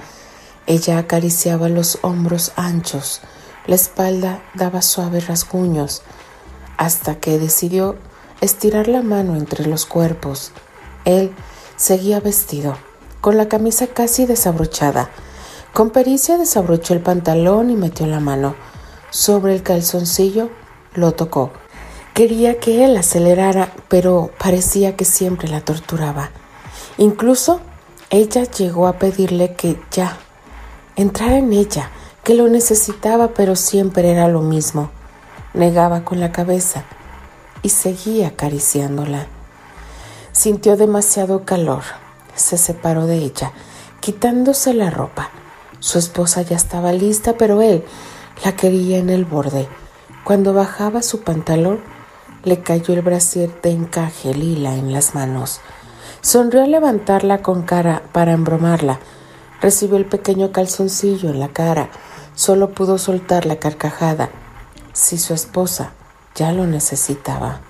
Ella 0.67 0.99
acariciaba 0.99 1.69
los 1.69 1.99
hombros 2.03 2.53
anchos, 2.57 3.21
la 3.67 3.75
espalda 3.75 4.43
daba 4.55 4.83
suaves 4.83 5.27
rasguños, 5.27 6.03
hasta 6.77 7.17
que 7.17 7.39
decidió 7.39 7.97
estirar 8.41 8.89
la 8.89 9.03
mano 9.03 9.37
entre 9.37 9.67
los 9.67 9.87
cuerpos. 9.87 10.53
Él 11.05 11.33
seguía 11.77 12.21
vestido, 12.21 12.77
con 13.21 13.37
la 13.37 13.49
camisa 13.49 13.87
casi 13.89 14.27
desabrochada. 14.27 15.11
Con 15.73 15.91
pericia 15.91 16.39
desabrochó 16.39 16.93
el 16.93 17.01
pantalón 17.01 17.71
y 17.71 17.77
metió 17.77 18.07
la 18.07 18.21
mano. 18.21 18.55
Sobre 19.11 19.55
el 19.55 19.63
calzoncillo 19.63 20.51
lo 20.95 21.13
tocó. 21.13 21.51
Quería 22.15 22.59
que 22.59 22.85
él 22.85 22.97
acelerara, 22.97 23.73
pero 23.89 24.31
parecía 24.39 24.97
que 24.97 25.05
siempre 25.05 25.49
la 25.49 25.61
torturaba. 25.61 26.31
Incluso 26.99 27.61
ella 28.11 28.45
llegó 28.45 28.87
a 28.87 28.99
pedirle 28.99 29.55
que 29.55 29.81
ya 29.91 30.19
entrara 30.97 31.39
en 31.39 31.53
ella, 31.53 31.91
que 32.25 32.35
lo 32.35 32.49
necesitaba, 32.49 33.29
pero 33.29 33.57
siempre 33.57 34.11
era 34.11 34.29
lo 34.29 34.43
mismo. 34.43 34.91
Negaba 35.55 36.05
con 36.05 36.21
la 36.21 36.33
cabeza 36.33 36.85
y 37.63 37.71
seguía 37.71 38.29
acariciándola. 38.29 39.27
Sintió 40.33 40.77
demasiado 40.77 41.45
calor. 41.45 41.83
Se 42.35 42.57
separó 42.57 43.07
de 43.07 43.17
ella, 43.17 43.53
quitándose 44.01 44.73
la 44.73 44.91
ropa. 44.91 45.31
Su 45.81 45.99
esposa 45.99 46.43
ya 46.43 46.57
estaba 46.57 46.93
lista, 46.93 47.37
pero 47.37 47.61
él 47.61 47.85
la 48.45 48.57
quería 48.57 48.99
en 48.99 49.11
el 49.11 49.25
borde. 49.25 49.69
Cuando 50.25 50.55
bajaba 50.55 51.03
su 51.03 51.21
pantalón, 51.21 51.81
le 52.45 52.61
cayó 52.61 52.95
el 52.95 53.03
brasier 53.03 53.61
de 53.63 53.71
encaje 53.71 54.35
lila 54.35 54.75
en 54.75 54.93
las 54.93 55.15
manos. 55.15 55.61
Sonrió 56.21 56.63
al 56.63 56.71
levantarla 56.71 57.43
con 57.43 57.63
cara 57.63 58.03
para 58.13 58.33
embromarla. 58.33 59.01
Recibió 59.63 59.97
el 59.97 60.05
pequeño 60.05 60.53
calzoncillo 60.53 61.31
en 61.31 61.41
la 61.41 61.49
cara. 61.49 61.89
Solo 62.35 62.71
pudo 62.71 62.99
soltar 62.99 63.47
la 63.47 63.57
carcajada. 63.57 64.29
Si 64.93 65.17
su 65.17 65.33
esposa 65.33 65.93
ya 66.35 66.53
lo 66.53 66.67
necesitaba. 66.67 67.61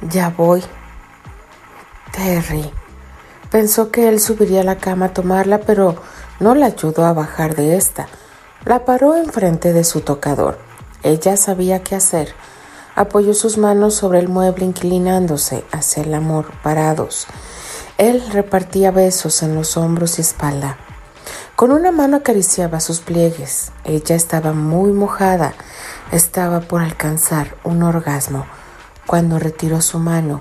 Ya 0.00 0.30
voy. 0.30 0.64
Terry. 2.12 2.68
Pensó 3.52 3.92
que 3.92 4.08
él 4.08 4.18
subiría 4.18 4.62
a 4.62 4.64
la 4.64 4.78
cama 4.78 5.06
a 5.06 5.12
tomarla, 5.12 5.58
pero 5.60 5.94
no 6.40 6.56
la 6.56 6.66
ayudó 6.66 7.04
a 7.04 7.12
bajar 7.12 7.54
de 7.54 7.76
esta. 7.76 8.08
La 8.64 8.84
paró 8.84 9.14
enfrente 9.16 9.72
de 9.72 9.84
su 9.84 10.00
tocador. 10.00 10.58
Ella 11.04 11.36
sabía 11.36 11.84
qué 11.84 11.94
hacer 11.94 12.34
apoyó 13.00 13.32
sus 13.34 13.56
manos 13.56 13.94
sobre 13.94 14.18
el 14.18 14.28
mueble 14.28 14.66
inclinándose 14.66 15.64
hacia 15.72 16.02
el 16.02 16.12
amor 16.14 16.52
parados. 16.62 17.26
Él 18.00 18.22
repartía 18.32 18.90
besos 18.92 19.42
en 19.42 19.54
los 19.54 19.76
hombros 19.76 20.16
y 20.16 20.22
espalda. 20.22 20.78
Con 21.54 21.70
una 21.70 21.92
mano 21.92 22.16
acariciaba 22.16 22.80
sus 22.80 23.00
pliegues. 23.00 23.72
Ella 23.84 24.16
estaba 24.16 24.54
muy 24.54 24.90
mojada. 24.92 25.52
Estaba 26.10 26.60
por 26.60 26.80
alcanzar 26.80 27.58
un 27.62 27.82
orgasmo 27.82 28.46
cuando 29.06 29.38
retiró 29.38 29.82
su 29.82 29.98
mano. 29.98 30.40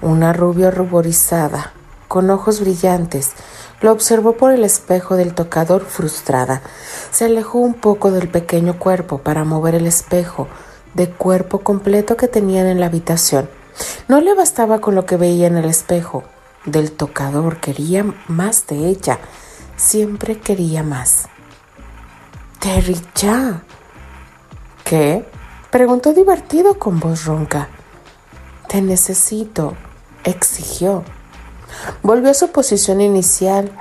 Una 0.00 0.32
rubia 0.32 0.70
ruborizada, 0.70 1.74
con 2.08 2.30
ojos 2.30 2.60
brillantes, 2.60 3.32
lo 3.82 3.92
observó 3.92 4.38
por 4.38 4.50
el 4.50 4.64
espejo 4.64 5.16
del 5.16 5.34
tocador 5.34 5.84
frustrada. 5.84 6.62
Se 7.10 7.26
alejó 7.26 7.58
un 7.58 7.74
poco 7.74 8.10
del 8.10 8.30
pequeño 8.30 8.78
cuerpo 8.78 9.18
para 9.18 9.44
mover 9.44 9.74
el 9.74 9.86
espejo 9.86 10.48
de 10.94 11.10
cuerpo 11.10 11.58
completo 11.58 12.16
que 12.16 12.28
tenían 12.28 12.66
en 12.66 12.80
la 12.80 12.86
habitación. 12.86 13.50
No 14.08 14.22
le 14.22 14.34
bastaba 14.34 14.80
con 14.80 14.94
lo 14.94 15.04
que 15.04 15.18
veía 15.18 15.48
en 15.48 15.58
el 15.58 15.66
espejo 15.66 16.24
del 16.64 16.92
tocador, 16.92 17.58
quería 17.58 18.04
más 18.28 18.66
de 18.66 18.88
ella, 18.88 19.18
siempre 19.76 20.38
quería 20.38 20.82
más. 20.82 21.28
Terry, 22.58 23.00
ya. 23.16 23.62
¿Qué? 24.84 25.26
Preguntó 25.70 26.12
divertido 26.12 26.78
con 26.78 27.00
voz 27.00 27.24
ronca. 27.24 27.68
Te 28.68 28.82
necesito, 28.82 29.74
exigió. 30.24 31.04
Volvió 32.02 32.30
a 32.30 32.34
su 32.34 32.50
posición 32.50 33.00
inicial, 33.00 33.72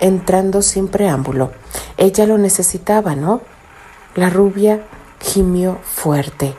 entrando 0.00 0.62
sin 0.62 0.88
preámbulo. 0.88 1.52
Ella 1.96 2.26
lo 2.26 2.38
necesitaba, 2.38 3.14
¿no? 3.14 3.40
La 4.14 4.30
rubia 4.30 4.84
Gimió 5.20 5.78
fuerte. 5.82 6.56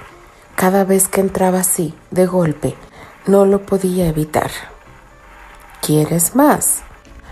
Cada 0.55 0.83
vez 0.85 1.07
que 1.07 1.19
entraba 1.19 1.61
así, 1.61 1.95
de 2.11 2.27
golpe, 2.27 2.75
no 3.25 3.45
lo 3.45 3.65
podía 3.65 4.07
evitar. 4.07 4.51
¿Quieres 5.81 6.35
más? 6.35 6.83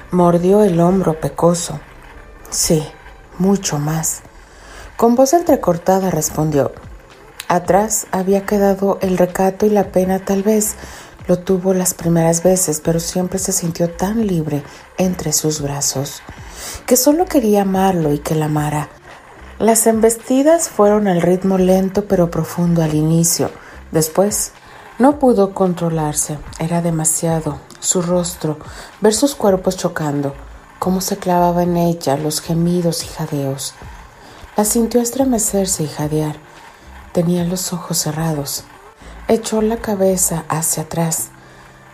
Mordió 0.10 0.63
el 0.63 0.79
hombro 0.79 1.20
pecoso. 1.20 1.79
Sí, 2.50 2.84
mucho 3.38 3.77
más. 3.77 4.22
Con 4.98 5.13
voz 5.13 5.34
entrecortada 5.34 6.10
respondió. 6.10 6.72
Atrás 7.48 8.08
había 8.12 8.48
quedado 8.48 8.98
el 9.01 9.20
recato 9.20 9.68
y 9.68 9.70
la 9.70 9.91
pena 9.91 10.25
tal 10.25 10.41
vez. 10.41 10.77
Lo 11.27 11.38
tuvo 11.38 11.75
las 11.75 11.94
primeras 11.94 12.41
veces, 12.41 12.82
pero 12.84 13.00
siempre 13.00 13.38
se 13.38 13.51
sintió 13.51 13.91
tan 13.91 14.25
libre 14.25 14.63
entre 14.98 15.32
sus 15.32 15.62
brazos, 15.62 16.24
que 16.88 16.98
solo 16.98 17.25
quería 17.25 17.62
amarlo 17.62 18.12
y 18.13 18.18
que 18.18 18.34
la 18.34 18.46
amara. 18.46 18.89
Las 19.60 19.86
embestidas 19.86 20.70
fueron 20.70 21.08
al 21.08 21.22
ritmo 21.22 21.60
lento 21.60 22.06
pero 22.06 22.32
profundo 22.32 22.82
al 22.82 22.96
inicio. 22.96 23.51
Después 23.91 24.53
no 24.98 25.20
pudo 25.20 25.53
controlarse. 25.53 26.39
Era 26.58 26.82
demasiado. 26.82 27.68
Su 27.79 28.01
rostro, 28.01 28.57
ver 29.01 29.13
sus 29.13 29.36
cuerpos 29.36 29.77
chocando, 29.77 30.33
cómo 30.79 31.01
se 31.01 31.17
clavaba 31.17 31.63
en 31.63 31.77
ella 31.77 32.17
los 32.17 32.41
gemidos 32.41 33.03
y 33.03 33.07
jadeos. 33.07 33.74
La 34.57 34.65
sintió 34.65 35.01
estremecerse 35.01 35.83
y 35.83 35.88
jadear. 35.88 36.36
Tenía 37.13 37.43
los 37.45 37.74
ojos 37.74 37.98
cerrados. 37.98 38.63
Echó 39.27 39.62
la 39.62 39.77
cabeza 39.77 40.45
hacia 40.50 40.83
atrás. 40.83 41.29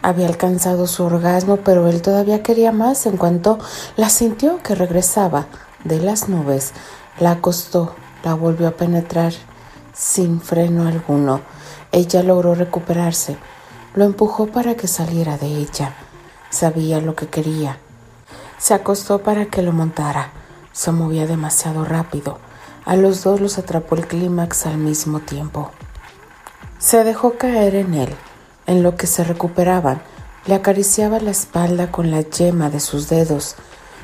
Había 0.01 0.27
alcanzado 0.27 0.87
su 0.87 1.03
orgasmo, 1.03 1.57
pero 1.57 1.87
él 1.87 2.01
todavía 2.01 2.43
quería 2.43 2.71
más 2.71 3.05
en 3.05 3.17
cuanto 3.17 3.59
la 3.95 4.09
sintió 4.09 4.61
que 4.63 4.75
regresaba 4.75 5.47
de 5.83 5.99
las 5.99 6.29
nubes 6.29 6.73
la 7.19 7.31
acostó, 7.31 7.95
la 8.23 8.33
volvió 8.33 8.67
a 8.67 8.71
penetrar 8.71 9.33
sin 9.93 10.41
freno 10.41 10.87
alguno. 10.87 11.41
Ella 11.91 12.23
logró 12.23 12.55
recuperarse. 12.55 13.37
Lo 13.95 14.03
empujó 14.03 14.47
para 14.47 14.75
que 14.75 14.87
saliera 14.87 15.37
de 15.37 15.47
ella. 15.47 15.95
Sabía 16.49 16.99
lo 16.99 17.15
que 17.15 17.27
quería. 17.27 17.79
Se 18.57 18.73
acostó 18.73 19.19
para 19.19 19.45
que 19.45 19.61
lo 19.61 19.71
montara. 19.71 20.31
Se 20.73 20.91
movía 20.91 21.25
demasiado 21.25 21.85
rápido. 21.85 22.39
A 22.83 22.97
los 22.97 23.23
dos 23.23 23.39
los 23.39 23.57
atrapó 23.57 23.95
el 23.95 24.05
clímax 24.05 24.65
al 24.65 24.77
mismo 24.77 25.21
tiempo. 25.21 25.71
Se 26.77 27.05
dejó 27.05 27.37
caer 27.37 27.75
en 27.75 27.93
él. 27.93 28.13
En 28.67 28.83
lo 28.83 28.97
que 28.97 29.07
se 29.07 29.23
recuperaban, 29.23 30.01
le 30.45 30.55
acariciaba 30.55 31.19
la 31.19 31.31
espalda 31.31 31.89
con 31.89 32.11
la 32.11 32.21
yema 32.21 32.69
de 32.69 32.81
sus 32.81 33.07
dedos. 33.07 33.55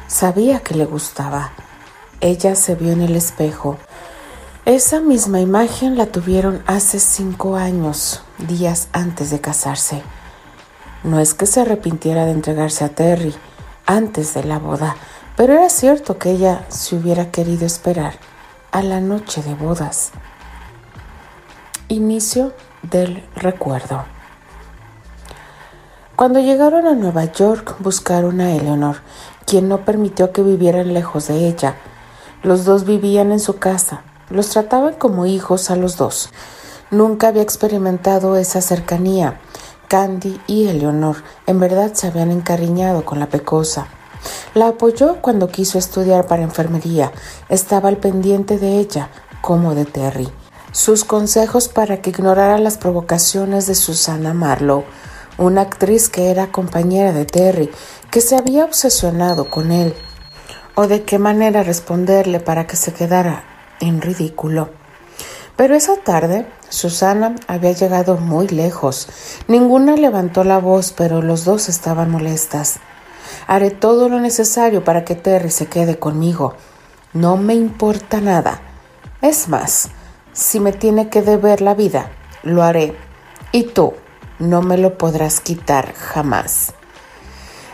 Sabía 0.07 0.61
que 0.61 0.73
le 0.73 0.85
gustaba. 0.85 1.51
Ella 2.21 2.55
se 2.55 2.75
vio 2.75 2.93
en 2.93 3.01
el 3.01 3.15
espejo. 3.15 3.77
Esa 4.65 4.99
misma 5.01 5.39
imagen 5.39 5.97
la 5.97 6.05
tuvieron 6.05 6.61
hace 6.67 6.99
cinco 6.99 7.55
años, 7.55 8.21
días 8.37 8.89
antes 8.93 9.31
de 9.31 9.41
casarse. 9.41 10.03
No 11.03 11.19
es 11.19 11.33
que 11.33 11.47
se 11.47 11.61
arrepintiera 11.61 12.25
de 12.25 12.31
entregarse 12.33 12.85
a 12.85 12.89
Terry 12.89 13.33
antes 13.87 14.35
de 14.35 14.43
la 14.43 14.59
boda, 14.59 14.97
pero 15.35 15.53
era 15.53 15.67
cierto 15.67 16.19
que 16.19 16.29
ella 16.29 16.63
se 16.69 16.95
hubiera 16.95 17.31
querido 17.31 17.65
esperar 17.65 18.13
a 18.71 18.83
la 18.83 19.01
noche 19.01 19.41
de 19.41 19.55
bodas. 19.55 20.11
Inicio 21.87 22.53
del 22.83 23.27
recuerdo. 23.35 24.05
Cuando 26.15 26.39
llegaron 26.39 26.85
a 26.85 26.93
Nueva 26.93 27.25
York 27.25 27.77
buscaron 27.79 28.39
a 28.41 28.51
Eleanor, 28.51 28.97
quien 29.47 29.67
no 29.67 29.85
permitió 29.85 30.31
que 30.31 30.43
vivieran 30.43 30.93
lejos 30.93 31.29
de 31.29 31.47
ella. 31.47 31.77
Los 32.43 32.63
dos 32.63 32.85
vivían 32.85 33.31
en 33.31 33.39
su 33.39 33.57
casa, 33.57 34.03
los 34.31 34.49
trataban 34.49 34.95
como 34.95 35.25
hijos 35.25 35.69
a 35.69 35.75
los 35.75 35.97
dos. 35.97 36.29
Nunca 36.89 37.27
había 37.27 37.41
experimentado 37.41 38.37
esa 38.37 38.61
cercanía. 38.61 39.39
Candy 39.87 40.39
y 40.47 40.67
Eleanor 40.67 41.17
en 41.47 41.59
verdad 41.59 41.93
se 41.93 42.07
habían 42.07 42.31
encariñado 42.31 43.05
con 43.05 43.19
la 43.19 43.27
pecosa. 43.27 43.87
La 44.53 44.69
apoyó 44.69 45.21
cuando 45.21 45.49
quiso 45.49 45.77
estudiar 45.77 46.27
para 46.27 46.43
enfermería. 46.43 47.11
Estaba 47.49 47.89
al 47.89 47.97
pendiente 47.97 48.57
de 48.57 48.79
ella, 48.79 49.09
como 49.41 49.75
de 49.75 49.85
Terry. 49.85 50.29
Sus 50.71 51.03
consejos 51.03 51.67
para 51.67 52.01
que 52.01 52.11
ignorara 52.11 52.57
las 52.57 52.77
provocaciones 52.77 53.67
de 53.67 53.75
Susana 53.75 54.33
Marlowe 54.33 54.85
una 55.37 55.61
actriz 55.61 56.09
que 56.09 56.29
era 56.29 56.51
compañera 56.51 57.13
de 57.13 57.25
Terry, 57.25 57.71
que 58.11 58.21
se 58.21 58.35
había 58.35 58.65
obsesionado 58.65 59.49
con 59.49 59.71
él, 59.71 59.95
o 60.75 60.87
de 60.87 61.03
qué 61.03 61.19
manera 61.19 61.63
responderle 61.63 62.39
para 62.39 62.67
que 62.67 62.75
se 62.75 62.93
quedara 62.93 63.43
en 63.81 64.01
ridículo. 64.01 64.69
Pero 65.55 65.75
esa 65.75 65.97
tarde 65.97 66.47
Susana 66.69 67.35
había 67.47 67.73
llegado 67.73 68.17
muy 68.17 68.47
lejos. 68.47 69.09
Ninguna 69.47 69.95
levantó 69.95 70.43
la 70.43 70.57
voz, 70.57 70.93
pero 70.93 71.21
los 71.21 71.43
dos 71.43 71.69
estaban 71.69 72.09
molestas. 72.09 72.79
Haré 73.47 73.71
todo 73.71 74.07
lo 74.07 74.19
necesario 74.19 74.83
para 74.83 75.03
que 75.03 75.15
Terry 75.15 75.51
se 75.51 75.67
quede 75.67 75.99
conmigo. 75.99 76.55
No 77.13 77.37
me 77.37 77.53
importa 77.53 78.21
nada. 78.21 78.61
Es 79.21 79.49
más, 79.49 79.89
si 80.33 80.59
me 80.59 80.71
tiene 80.71 81.09
que 81.09 81.21
deber 81.21 81.61
la 81.61 81.73
vida, 81.73 82.09
lo 82.43 82.63
haré. 82.63 82.95
Y 83.51 83.65
tú, 83.65 83.93
no 84.39 84.61
me 84.61 84.77
lo 84.77 84.97
podrás 84.97 85.41
quitar 85.41 85.93
jamás. 85.93 86.73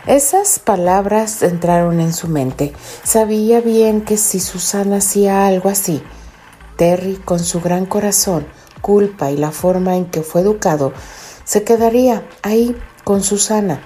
Esas 0.08 0.58
palabras 0.58 1.42
entraron 1.42 2.00
en 2.00 2.14
su 2.14 2.28
mente. 2.28 2.72
Sabía 3.04 3.60
bien 3.60 4.00
que 4.00 4.16
si 4.16 4.40
Susana 4.40 4.96
hacía 4.96 5.46
algo 5.46 5.68
así, 5.68 6.02
Terry, 6.78 7.16
con 7.16 7.40
su 7.40 7.60
gran 7.60 7.84
corazón, 7.84 8.46
culpa 8.80 9.30
y 9.30 9.36
la 9.36 9.50
forma 9.50 9.96
en 9.96 10.06
que 10.06 10.22
fue 10.22 10.40
educado, 10.40 10.94
se 11.44 11.62
quedaría 11.62 12.26
ahí 12.40 12.74
con 13.04 13.22
Susana. 13.22 13.82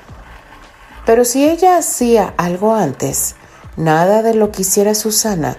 Pero 1.04 1.24
si 1.24 1.44
ella 1.44 1.76
hacía 1.76 2.34
algo 2.36 2.72
antes, 2.72 3.34
nada 3.76 4.22
de 4.22 4.34
lo 4.34 4.52
que 4.52 4.62
hiciera 4.62 4.94
Susana 4.94 5.56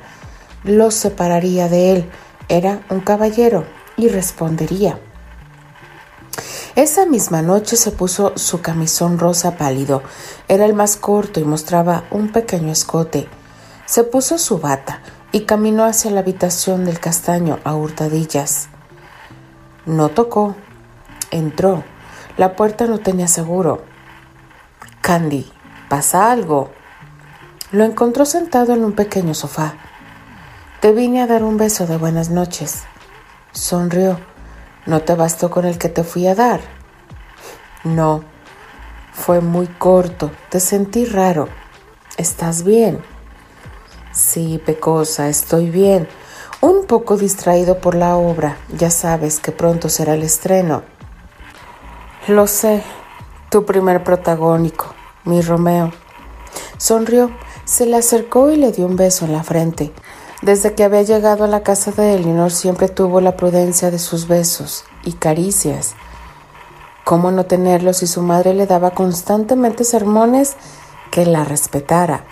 lo 0.63 0.91
separaría 0.91 1.67
de 1.67 1.91
él. 1.91 2.09
Era 2.47 2.85
un 2.89 3.01
caballero 3.01 3.65
y 3.97 4.07
respondería. 4.07 4.97
Esa 6.75 7.05
misma 7.05 7.43
noche 7.43 7.75
se 7.75 7.91
puso 7.91 8.35
su 8.35 8.61
camisón 8.61 9.19
rosa 9.19 9.57
pálido. 9.57 10.01
Era 10.47 10.65
el 10.65 10.73
más 10.73 10.97
corto 10.97 11.39
y 11.39 11.43
mostraba 11.43 12.05
un 12.09 12.31
pequeño 12.31 12.71
escote. 12.71 13.29
Se 13.85 14.03
puso 14.03 14.39
su 14.39 14.57
bata 14.57 15.01
y 15.31 15.41
caminó 15.41 15.83
hacia 15.83 16.09
la 16.09 16.21
habitación 16.21 16.83
del 16.85 16.99
castaño 16.99 17.59
a 17.63 17.75
hurtadillas. 17.75 18.69
No 19.85 20.09
tocó. 20.09 20.55
Entró. 21.29 21.83
La 22.37 22.55
puerta 22.55 22.87
no 22.87 22.97
tenía 22.97 23.27
seguro. 23.27 23.83
Candy, 25.01 25.51
¿pasa 25.89 26.31
algo? 26.31 26.71
Lo 27.71 27.83
encontró 27.83 28.25
sentado 28.25 28.73
en 28.73 28.83
un 28.83 28.93
pequeño 28.93 29.35
sofá. 29.35 29.75
Te 30.79 30.91
vine 30.91 31.21
a 31.21 31.27
dar 31.27 31.43
un 31.43 31.57
beso 31.57 31.85
de 31.85 31.97
buenas 31.97 32.31
noches. 32.31 32.83
Sonrió. 33.51 34.32
¿No 34.85 35.01
te 35.01 35.15
bastó 35.15 35.49
con 35.49 35.65
el 35.65 35.77
que 35.77 35.87
te 35.87 36.03
fui 36.03 36.27
a 36.27 36.35
dar? 36.35 36.59
No, 37.85 38.23
fue 39.13 39.39
muy 39.39 39.67
corto, 39.67 40.31
te 40.49 40.59
sentí 40.59 41.05
raro. 41.05 41.47
¿Estás 42.17 42.63
bien? 42.63 43.01
Sí, 44.11 44.61
Pecosa, 44.65 45.29
estoy 45.29 45.69
bien. 45.69 46.07
Un 46.59 46.85
poco 46.85 47.17
distraído 47.17 47.79
por 47.79 47.95
la 47.95 48.15
obra. 48.15 48.57
Ya 48.77 48.89
sabes 48.89 49.39
que 49.39 49.51
pronto 49.51 49.89
será 49.89 50.15
el 50.15 50.23
estreno. 50.23 50.83
Lo 52.27 52.47
sé, 52.47 52.83
tu 53.49 53.65
primer 53.65 54.03
protagónico, 54.03 54.93
mi 55.23 55.41
Romeo. 55.41 55.91
Sonrió, 56.77 57.31
se 57.63 57.85
le 57.85 57.95
acercó 57.95 58.51
y 58.51 58.57
le 58.57 58.71
dio 58.71 58.85
un 58.85 58.97
beso 58.97 59.25
en 59.25 59.33
la 59.33 59.43
frente. 59.43 59.93
Desde 60.43 60.73
que 60.73 60.83
había 60.83 61.03
llegado 61.03 61.45
a 61.45 61.47
la 61.47 61.63
casa 61.63 61.93
de 61.93 62.15
Elinor 62.15 62.51
siempre 62.51 62.89
tuvo 62.89 63.21
la 63.21 63.37
prudencia 63.37 63.91
de 63.91 63.97
sus 63.97 64.27
besos 64.27 64.83
y 65.05 65.13
caricias. 65.13 65.95
¿Cómo 67.05 67.31
no 67.31 67.45
tenerlos 67.45 67.97
si 67.97 68.07
su 68.07 68.21
madre 68.21 68.53
le 68.53 68.67
daba 68.67 68.91
constantemente 68.91 69.85
sermones 69.85 70.57
que 71.11 71.25
la 71.25 71.45
respetara? 71.45 72.25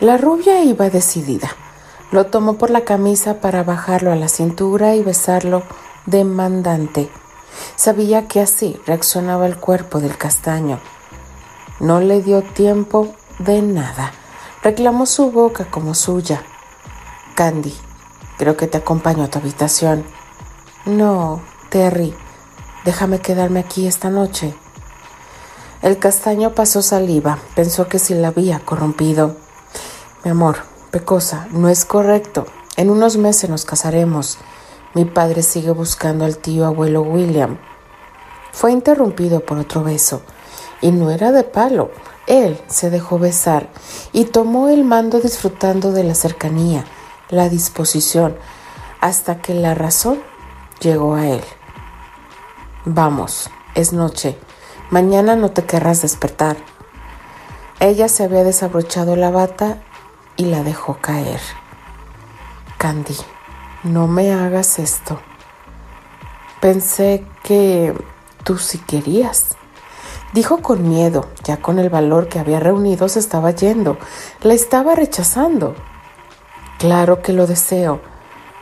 La 0.00 0.18
rubia 0.18 0.62
iba 0.62 0.90
decidida. 0.90 1.48
Lo 2.10 2.26
tomó 2.26 2.58
por 2.58 2.68
la 2.68 2.82
camisa 2.82 3.40
para 3.40 3.62
bajarlo 3.62 4.12
a 4.12 4.16
la 4.16 4.28
cintura 4.28 4.94
y 4.94 5.02
besarlo 5.02 5.62
demandante. 6.04 7.08
Sabía 7.76 8.28
que 8.28 8.40
así 8.42 8.78
reaccionaba 8.84 9.46
el 9.46 9.56
cuerpo 9.56 10.00
del 10.00 10.18
castaño. 10.18 10.80
No 11.78 12.00
le 12.00 12.20
dio 12.20 12.42
tiempo 12.42 13.08
de 13.38 13.62
nada. 13.62 14.12
Reclamó 14.62 15.06
su 15.06 15.30
boca 15.30 15.64
como 15.64 15.94
suya. 15.94 16.42
Candy, 17.40 17.74
creo 18.36 18.58
que 18.58 18.66
te 18.66 18.76
acompaño 18.76 19.24
a 19.24 19.28
tu 19.28 19.38
habitación. 19.38 20.04
No, 20.84 21.40
Terry, 21.70 22.14
déjame 22.84 23.20
quedarme 23.20 23.60
aquí 23.60 23.86
esta 23.86 24.10
noche. 24.10 24.54
El 25.80 25.98
castaño 25.98 26.54
pasó 26.54 26.82
saliva, 26.82 27.38
pensó 27.54 27.88
que 27.88 27.98
si 27.98 28.12
la 28.12 28.28
había 28.28 28.58
corrompido. 28.58 29.36
Mi 30.22 30.32
amor, 30.32 30.58
Pecosa, 30.90 31.48
no 31.50 31.70
es 31.70 31.86
correcto. 31.86 32.44
En 32.76 32.90
unos 32.90 33.16
meses 33.16 33.48
nos 33.48 33.64
casaremos. 33.64 34.36
Mi 34.92 35.06
padre 35.06 35.42
sigue 35.42 35.70
buscando 35.70 36.26
al 36.26 36.36
tío 36.36 36.66
abuelo 36.66 37.00
William. 37.00 37.56
Fue 38.52 38.70
interrumpido 38.70 39.40
por 39.40 39.56
otro 39.56 39.82
beso, 39.82 40.20
y 40.82 40.90
no 40.90 41.10
era 41.10 41.32
de 41.32 41.44
palo. 41.44 41.90
Él 42.26 42.60
se 42.66 42.90
dejó 42.90 43.18
besar 43.18 43.70
y 44.12 44.26
tomó 44.26 44.68
el 44.68 44.84
mando 44.84 45.20
disfrutando 45.20 45.90
de 45.92 46.04
la 46.04 46.14
cercanía 46.14 46.84
la 47.30 47.48
disposición, 47.48 48.36
hasta 49.00 49.40
que 49.40 49.54
la 49.54 49.74
razón 49.74 50.20
llegó 50.80 51.14
a 51.14 51.26
él. 51.26 51.42
Vamos, 52.84 53.50
es 53.74 53.92
noche, 53.92 54.38
mañana 54.90 55.36
no 55.36 55.50
te 55.50 55.64
querrás 55.64 56.02
despertar. 56.02 56.56
Ella 57.78 58.08
se 58.08 58.24
había 58.24 58.44
desabrochado 58.44 59.16
la 59.16 59.30
bata 59.30 59.78
y 60.36 60.46
la 60.46 60.62
dejó 60.62 60.98
caer. 61.00 61.40
Candy, 62.78 63.16
no 63.84 64.06
me 64.06 64.32
hagas 64.32 64.78
esto. 64.78 65.20
Pensé 66.60 67.24
que 67.42 67.94
tú 68.44 68.58
sí 68.58 68.78
querías. 68.78 69.56
Dijo 70.32 70.62
con 70.62 70.88
miedo, 70.88 71.28
ya 71.42 71.56
con 71.56 71.78
el 71.78 71.90
valor 71.90 72.28
que 72.28 72.38
había 72.38 72.60
reunido 72.60 73.08
se 73.08 73.18
estaba 73.18 73.50
yendo, 73.50 73.98
la 74.42 74.54
estaba 74.54 74.94
rechazando. 74.94 75.74
Claro 76.80 77.20
que 77.20 77.34
lo 77.34 77.46
deseo, 77.46 78.00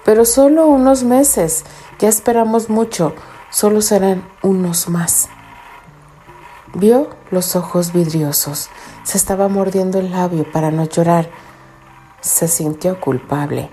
pero 0.05 0.25
solo 0.25 0.67
unos 0.67 1.05
meses. 1.05 1.65
Ya 2.01 2.09
esperamos 2.09 2.69
mucho, 2.69 3.15
solo 3.49 3.81
serán 3.81 4.29
unos 4.43 4.89
más. 4.89 5.29
Vio 6.75 7.11
los 7.31 7.55
ojos 7.55 7.93
vidriosos, 7.93 8.71
se 9.05 9.19
estaba 9.19 9.47
mordiendo 9.47 10.01
el 10.01 10.11
labio 10.11 10.51
para 10.51 10.73
no 10.73 10.85
llorar. 10.85 11.31
Se 12.21 12.49
sintió 12.49 13.01
culpable. 13.01 13.71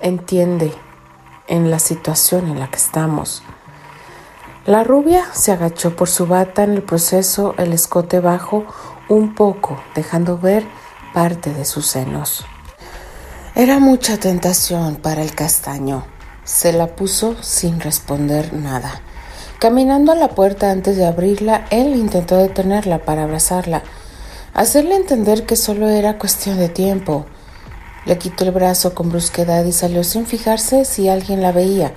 Entiende 0.00 0.72
en 1.48 1.68
la 1.68 1.80
situación 1.80 2.46
en 2.46 2.60
la 2.60 2.70
que 2.70 2.76
estamos. 2.76 3.42
La 4.66 4.84
rubia 4.84 5.24
se 5.32 5.50
agachó 5.50 5.96
por 5.96 6.08
su 6.08 6.28
bata 6.28 6.62
en 6.62 6.74
el 6.74 6.82
proceso, 6.84 7.56
el 7.58 7.72
escote 7.72 8.20
bajo 8.20 8.66
un 9.08 9.34
poco, 9.34 9.80
dejando 9.96 10.38
ver 10.38 10.64
parte 11.12 11.52
de 11.52 11.64
sus 11.64 11.86
senos. 11.86 12.46
Era 13.56 13.80
mucha 13.80 14.16
tentación 14.16 14.94
para 14.94 15.22
el 15.22 15.34
castaño. 15.34 16.06
Se 16.44 16.72
la 16.72 16.94
puso 16.94 17.34
sin 17.42 17.80
responder 17.80 18.54
nada. 18.54 19.02
Caminando 19.58 20.12
a 20.12 20.14
la 20.14 20.28
puerta 20.28 20.70
antes 20.70 20.96
de 20.96 21.04
abrirla, 21.04 21.66
él 21.70 21.96
intentó 21.96 22.36
detenerla 22.36 23.00
para 23.00 23.24
abrazarla, 23.24 23.82
hacerle 24.54 24.94
entender 24.94 25.46
que 25.46 25.56
solo 25.56 25.88
era 25.88 26.16
cuestión 26.16 26.58
de 26.58 26.68
tiempo. 26.68 27.26
Le 28.06 28.18
quitó 28.18 28.44
el 28.44 28.52
brazo 28.52 28.94
con 28.94 29.10
brusquedad 29.10 29.64
y 29.64 29.72
salió 29.72 30.04
sin 30.04 30.26
fijarse 30.26 30.84
si 30.84 31.08
alguien 31.08 31.42
la 31.42 31.50
veía. 31.50 31.92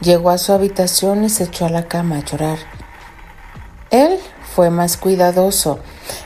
Llegó 0.00 0.30
a 0.30 0.38
su 0.38 0.52
habitación 0.52 1.22
y 1.24 1.30
se 1.30 1.44
echó 1.44 1.66
a 1.66 1.70
la 1.70 1.86
cama 1.86 2.16
a 2.16 2.24
llorar. 2.24 2.58
Él 3.90 4.18
fue 4.52 4.70
más 4.70 4.96
cuidadoso. 4.96 5.78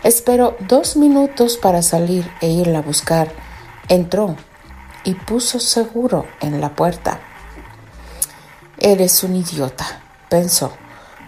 Esperó 0.03 0.57
dos 0.61 0.97
minutos 0.97 1.59
para 1.59 1.83
salir 1.83 2.29
e 2.41 2.49
irla 2.49 2.79
a 2.79 2.83
buscar. 2.83 3.50
Entró 3.91 4.37
y 5.03 5.15
puso 5.15 5.59
seguro 5.59 6.25
en 6.41 6.61
la 6.61 6.77
puerta. 6.77 7.19
Eres 8.79 9.25
un 9.25 9.35
idiota, 9.35 9.85
pensó, 10.29 10.71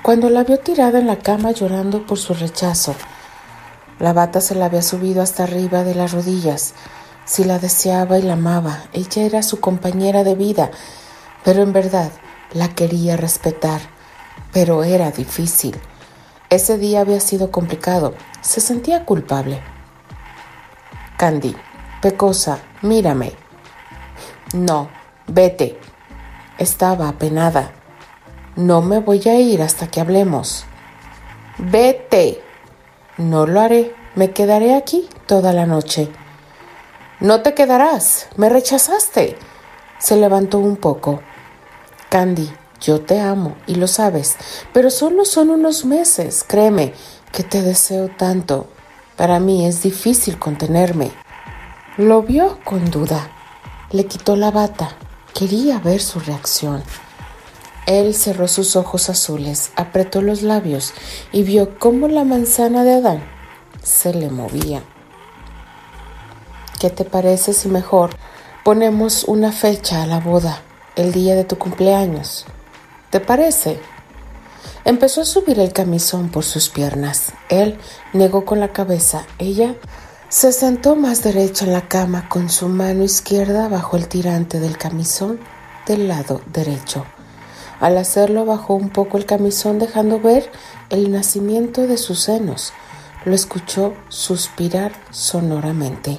cuando 0.04 0.30
la 0.30 0.44
vio 0.44 0.60
tirada 0.60 1.00
en 1.00 1.08
la 1.08 1.18
cama 1.18 1.50
llorando 1.50 2.06
por 2.06 2.18
su 2.18 2.34
rechazo. 2.34 2.94
La 3.98 4.12
bata 4.12 4.40
se 4.40 4.54
la 4.54 4.66
había 4.66 4.82
subido 4.82 5.22
hasta 5.22 5.42
arriba 5.42 5.82
de 5.82 5.96
las 5.96 6.12
rodillas. 6.12 6.74
Si 7.24 7.42
la 7.42 7.58
deseaba 7.58 8.20
y 8.20 8.22
la 8.22 8.34
amaba, 8.34 8.84
ella 8.92 9.24
era 9.24 9.42
su 9.42 9.58
compañera 9.58 10.22
de 10.22 10.36
vida, 10.36 10.70
pero 11.42 11.62
en 11.62 11.72
verdad 11.72 12.12
la 12.52 12.68
quería 12.68 13.16
respetar. 13.16 13.80
Pero 14.52 14.84
era 14.84 15.10
difícil. 15.10 15.80
Ese 16.48 16.78
día 16.78 17.00
había 17.00 17.18
sido 17.18 17.50
complicado. 17.50 18.14
Se 18.40 18.60
sentía 18.60 19.04
culpable. 19.04 19.60
Candy, 21.16 21.56
Pecosa, 22.02 22.58
mírame. 22.82 23.32
No, 24.54 24.90
vete. 25.28 25.78
Estaba 26.58 27.08
apenada. 27.08 27.70
No 28.56 28.82
me 28.82 28.98
voy 28.98 29.22
a 29.28 29.36
ir 29.36 29.62
hasta 29.62 29.86
que 29.86 30.00
hablemos. 30.00 30.64
Vete. 31.58 32.42
No 33.18 33.46
lo 33.46 33.60
haré. 33.60 33.94
Me 34.16 34.32
quedaré 34.32 34.74
aquí 34.74 35.08
toda 35.26 35.52
la 35.52 35.64
noche. 35.64 36.10
No 37.20 37.40
te 37.42 37.54
quedarás. 37.54 38.26
Me 38.34 38.48
rechazaste. 38.48 39.38
Se 40.00 40.16
levantó 40.16 40.58
un 40.58 40.74
poco. 40.74 41.20
Candy, 42.08 42.52
yo 42.80 43.02
te 43.02 43.20
amo 43.20 43.54
y 43.68 43.76
lo 43.76 43.86
sabes, 43.86 44.34
pero 44.72 44.90
solo 44.90 45.24
son 45.24 45.50
unos 45.50 45.84
meses, 45.84 46.44
créeme, 46.44 46.94
que 47.30 47.44
te 47.44 47.62
deseo 47.62 48.08
tanto. 48.08 48.66
Para 49.16 49.38
mí 49.38 49.66
es 49.66 49.84
difícil 49.84 50.40
contenerme. 50.40 51.21
Lo 51.98 52.22
vio 52.22 52.58
con 52.64 52.90
duda. 52.90 53.30
Le 53.90 54.06
quitó 54.06 54.34
la 54.34 54.50
bata. 54.50 54.96
Quería 55.34 55.78
ver 55.78 56.00
su 56.00 56.20
reacción. 56.20 56.82
Él 57.86 58.14
cerró 58.14 58.48
sus 58.48 58.76
ojos 58.76 59.10
azules, 59.10 59.72
apretó 59.76 60.22
los 60.22 60.40
labios 60.40 60.94
y 61.32 61.42
vio 61.42 61.78
cómo 61.78 62.08
la 62.08 62.24
manzana 62.24 62.82
de 62.84 62.94
Adán 62.94 63.22
se 63.82 64.14
le 64.14 64.30
movía. 64.30 64.82
¿Qué 66.80 66.88
te 66.88 67.04
parece 67.04 67.52
si 67.52 67.68
mejor 67.68 68.16
ponemos 68.64 69.24
una 69.24 69.52
fecha 69.52 70.02
a 70.02 70.06
la 70.06 70.18
boda, 70.18 70.62
el 70.96 71.12
día 71.12 71.34
de 71.34 71.44
tu 71.44 71.58
cumpleaños? 71.58 72.46
¿Te 73.10 73.20
parece? 73.20 73.78
Empezó 74.86 75.20
a 75.20 75.26
subir 75.26 75.60
el 75.60 75.74
camisón 75.74 76.30
por 76.30 76.44
sus 76.44 76.70
piernas. 76.70 77.32
Él 77.50 77.78
negó 78.14 78.46
con 78.46 78.60
la 78.60 78.72
cabeza. 78.72 79.26
Ella 79.38 79.74
se 80.32 80.50
sentó 80.50 80.96
más 80.96 81.22
derecha 81.22 81.66
en 81.66 81.74
la 81.74 81.88
cama 81.88 82.26
con 82.30 82.48
su 82.48 82.66
mano 82.66 83.04
izquierda 83.04 83.68
bajo 83.68 83.98
el 83.98 84.08
tirante 84.08 84.60
del 84.60 84.78
camisón 84.78 85.38
del 85.86 86.08
lado 86.08 86.40
derecho. 86.46 87.04
Al 87.80 87.98
hacerlo 87.98 88.46
bajó 88.46 88.72
un 88.72 88.88
poco 88.88 89.18
el 89.18 89.26
camisón 89.26 89.78
dejando 89.78 90.20
ver 90.20 90.50
el 90.88 91.12
nacimiento 91.12 91.86
de 91.86 91.98
sus 91.98 92.20
senos. 92.20 92.72
Lo 93.26 93.34
escuchó 93.34 93.92
suspirar 94.08 94.92
sonoramente. 95.10 96.18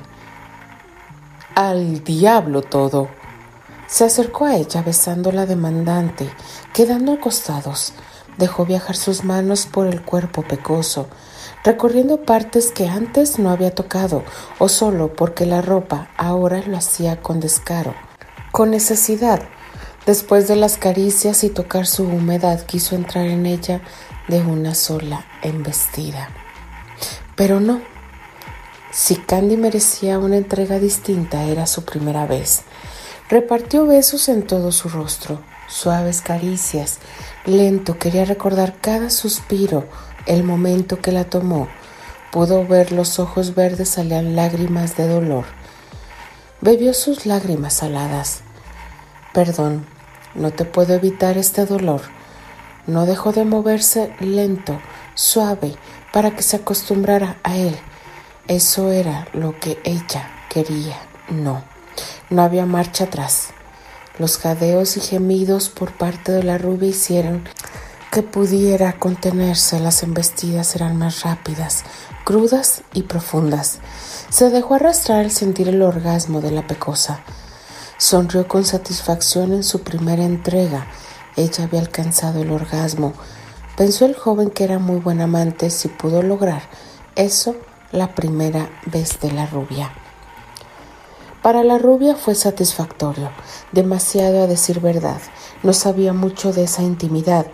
Al 1.56 2.04
diablo 2.04 2.62
todo. 2.62 3.08
Se 3.88 4.04
acercó 4.04 4.46
a 4.46 4.58
ella 4.58 4.84
besándola 4.84 5.48
demandante, 5.48 6.30
quedando 6.72 7.14
acostados. 7.14 7.94
Dejó 8.38 8.64
viajar 8.64 8.96
sus 8.96 9.24
manos 9.24 9.66
por 9.66 9.88
el 9.88 10.04
cuerpo 10.04 10.44
pecoso, 10.44 11.08
recorriendo 11.64 12.24
partes 12.24 12.72
que 12.72 12.88
antes 12.88 13.40
no 13.40 13.50
había 13.50 13.74
tocado, 13.74 14.24
o 14.60 14.68
solo 14.70 15.14
porque 15.14 15.46
la 15.46 15.62
ropa 15.62 16.10
ahora 16.18 16.62
lo 16.66 16.78
hacía 16.78 17.22
con 17.22 17.40
descaro, 17.40 17.94
con 18.52 18.72
necesidad. 18.72 19.42
Después 20.06 20.50
de 20.50 20.58
las 20.58 20.78
caricias 20.78 21.46
y 21.46 21.50
tocar 21.50 21.88
su 21.88 22.04
humedad, 22.04 22.66
quiso 22.66 22.96
entrar 22.96 23.28
en 23.28 23.46
ella 23.46 23.82
de 24.28 24.42
una 24.42 24.76
sola 24.76 25.26
embestida. 25.42 26.30
Pero 27.36 27.62
no. 27.62 27.82
Si 28.92 29.16
Candy 29.16 29.58
merecía 29.58 30.20
una 30.20 30.38
entrega 30.38 30.78
distinta, 30.78 31.44
era 31.46 31.66
su 31.66 31.86
primera 31.86 32.28
vez. 32.28 32.64
Repartió 33.30 33.88
besos 33.88 34.28
en 34.28 34.46
todo 34.46 34.72
su 34.72 34.90
rostro, 34.90 35.40
suaves 35.68 36.22
caricias. 36.22 37.00
Lento 37.46 37.98
quería 37.98 38.26
recordar 38.26 38.76
cada 38.80 39.10
suspiro, 39.10 39.88
el 40.26 40.44
momento 40.44 41.00
que 41.02 41.12
la 41.12 41.26
tomó. 41.26 41.68
Pudo 42.32 42.66
ver 42.66 42.92
los 42.92 43.20
ojos 43.20 43.56
verdes 43.56 43.90
salían 43.90 44.36
lágrimas 44.36 44.98
de 44.98 45.08
dolor. 45.08 45.46
Bebió 46.62 46.94
sus 46.94 47.26
lágrimas 47.26 47.74
saladas. 47.74 48.42
Perdón, 49.34 49.86
no 50.36 50.52
te 50.52 50.66
puedo 50.66 50.94
evitar 50.94 51.38
este 51.38 51.66
dolor. 51.66 52.02
No 52.88 53.06
dejó 53.06 53.32
de 53.32 53.46
moverse 53.46 54.16
lento, 54.20 54.80
suave, 55.14 55.76
para 56.12 56.36
que 56.36 56.44
se 56.44 56.58
acostumbrara 56.58 57.38
a 57.44 57.56
él. 57.56 57.76
Eso 58.48 58.92
era 58.92 59.28
lo 59.34 59.60
que 59.60 59.80
ella 59.84 60.30
quería. 60.50 60.98
No. 61.30 61.64
No 62.30 62.42
había 62.42 62.66
marcha 62.66 63.06
atrás. 63.06 63.50
Los 64.20 64.38
jadeos 64.38 64.98
y 64.98 65.02
gemidos 65.02 65.70
por 65.70 65.92
parte 65.92 66.32
de 66.32 66.44
la 66.44 66.58
rubia 66.58 66.90
hicieron 66.90 67.48
que 68.14 68.22
pudiera 68.22 69.00
contenerse. 69.00 69.80
Las 69.80 70.04
embestidas 70.04 70.76
eran 70.76 70.98
más 70.98 71.24
rápidas, 71.24 71.84
crudas 72.24 72.84
y 72.94 73.02
profundas. 73.02 73.80
Se 74.30 74.52
dejó 74.52 74.76
arrastrar 74.76 75.22
al 75.22 75.32
sentir 75.32 75.68
el 75.68 75.82
orgasmo 75.82 76.40
de 76.40 76.52
la 76.52 76.68
pecosa. 76.68 77.22
Sonrió 77.98 78.48
con 78.48 78.66
satisfacción 78.66 79.52
en 79.52 79.64
su 79.64 79.82
primera 79.82 80.24
entrega. 80.24 80.86
Ella 81.36 81.64
había 81.64 81.80
alcanzado 81.80 82.44
el 82.44 82.52
orgasmo. 82.52 83.14
Pensó 83.76 84.06
el 84.06 84.16
joven 84.16 84.52
que 84.52 84.64
era 84.64 84.78
muy 84.78 84.98
buen 84.98 85.20
amante 85.20 85.72
si 85.72 85.88
pudo 85.88 86.22
lograr 86.22 86.62
eso 87.16 87.56
la 87.92 88.14
primera 88.14 88.70
vez 88.86 89.20
de 89.22 89.32
la 89.32 89.48
rubia. 89.48 89.92
Para 91.42 91.64
la 91.64 91.78
rubia 91.78 92.16
fue 92.16 92.36
satisfactorio, 92.36 93.30
demasiado 93.72 94.44
a 94.44 94.48
decir 94.48 94.80
verdad. 94.80 95.20
No 95.62 95.74
sabía 95.74 96.14
mucho 96.14 96.54
de 96.54 96.64
esa 96.64 96.84
intimidad. 96.84 97.48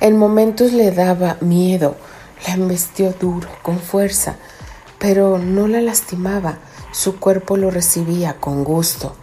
En 0.00 0.16
momentos 0.16 0.72
le 0.72 0.92
daba 0.92 1.38
miedo, 1.40 1.96
la 2.46 2.54
embestió 2.54 3.12
duro, 3.12 3.48
con 3.62 3.80
fuerza, 3.80 4.36
pero 5.00 5.38
no 5.38 5.66
la 5.66 5.80
lastimaba. 5.80 6.58
Su 6.92 7.18
cuerpo 7.18 7.56
lo 7.56 7.70
recibía 7.70 8.34
con 8.34 8.62
gusto. 8.62 9.16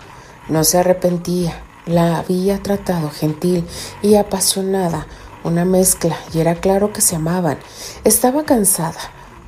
No 0.50 0.64
se 0.64 0.78
arrepentía. 0.78 1.62
La 1.86 2.18
había 2.18 2.62
tratado 2.62 3.10
gentil 3.10 3.66
y 4.02 4.16
apasionada, 4.16 5.08
una 5.44 5.66
mezcla, 5.66 6.18
y 6.34 6.40
era 6.40 6.56
claro 6.56 6.92
que 6.92 7.02
se 7.02 7.16
amaban. 7.16 7.58
Estaba 8.04 8.44
cansada. 8.44 9.00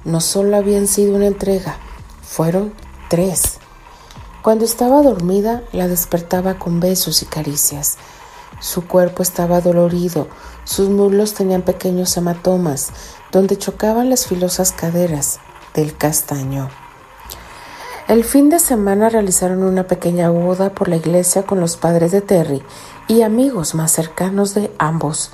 No 0.06 0.22
solo 0.22 0.56
habían 0.56 0.88
sido 0.88 1.16
una 1.16 1.26
entrega, 1.26 1.78
fueron 2.22 2.74
tres. 3.10 3.58
Cuando 4.44 4.64
estaba 4.64 5.02
dormida, 5.02 5.64
la 5.74 5.90
despertaba 5.90 6.58
con 6.58 6.80
besos 6.80 7.22
y 7.22 7.26
caricias. 7.26 7.98
Su 8.60 8.88
cuerpo 8.88 9.24
estaba 9.24 9.62
dolorido, 9.62 10.28
sus 10.64 10.90
muslos 10.90 11.34
tenían 11.34 11.62
pequeños 11.62 12.16
hematomas, 12.18 12.92
donde 13.32 13.58
chocaban 13.58 14.10
las 14.10 14.26
filosas 14.26 14.72
caderas 14.72 15.40
del 15.74 15.96
castaño. 15.96 16.70
El 18.08 18.24
fin 18.24 18.50
de 18.50 18.60
semana 18.60 19.10
realizaron 19.10 19.64
una 19.64 19.84
pequeña 19.84 20.30
boda 20.30 20.70
por 20.70 20.88
la 20.88 20.96
iglesia 20.96 21.44
con 21.44 21.60
los 21.60 21.76
padres 21.76 22.12
de 22.12 22.22
Terry 22.22 22.64
y 23.08 23.22
amigos 23.22 23.76
más 23.76 23.92
cercanos 23.92 24.54
de 24.54 24.72
ambos, 24.80 25.32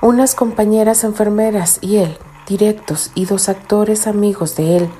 unas 0.00 0.34
compañeras 0.34 1.04
enfermeras 1.04 1.78
y 1.82 1.96
él, 1.96 2.16
directos, 2.48 3.10
y 3.14 3.26
dos 3.26 3.48
actores 3.48 4.06
amigos 4.06 4.56
de 4.56 4.78
él, 4.78 4.90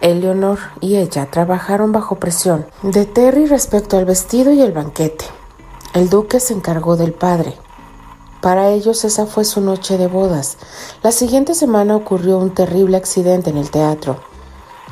Eleonor 0.00 0.58
y 0.80 0.96
ella 0.96 1.26
trabajaron 1.30 1.90
bajo 1.90 2.16
presión 2.16 2.66
de 2.82 3.04
Terry 3.04 3.46
respecto 3.46 3.98
al 3.98 4.04
vestido 4.04 4.52
y 4.52 4.62
el 4.62 4.72
banquete. 4.72 5.24
El 5.94 6.10
duque 6.10 6.38
se 6.38 6.52
encargó 6.52 6.96
del 6.96 7.14
padre. 7.14 7.56
Para 8.42 8.70
ellos 8.70 9.04
esa 9.04 9.24
fue 9.24 9.44
su 9.44 9.60
noche 9.62 9.96
de 9.96 10.06
bodas. 10.06 10.58
La 11.02 11.12
siguiente 11.12 11.54
semana 11.54 11.96
ocurrió 11.96 12.38
un 12.38 12.52
terrible 12.52 12.96
accidente 12.96 13.50
en 13.50 13.56
el 13.56 13.70
teatro. 13.70 14.20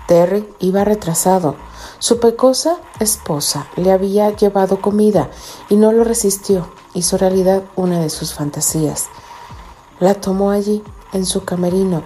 Terry 0.08 0.48
iba 0.58 0.84
retrasado. 0.84 1.56
Su 1.98 2.18
pecosa 2.18 2.78
esposa 2.98 3.66
le 3.76 3.92
había 3.92 4.30
llevado 4.30 4.80
comida 4.80 5.30
y 5.68 5.76
no 5.76 5.92
lo 5.92 6.02
resistió. 6.02 6.68
Hizo 6.94 7.18
realidad 7.18 7.62
una 7.76 8.00
de 8.00 8.08
sus 8.08 8.32
fantasías. 8.32 9.06
La 10.00 10.14
tomó 10.14 10.50
allí, 10.50 10.82
en 11.12 11.26
su 11.26 11.44
camerino. 11.44 12.02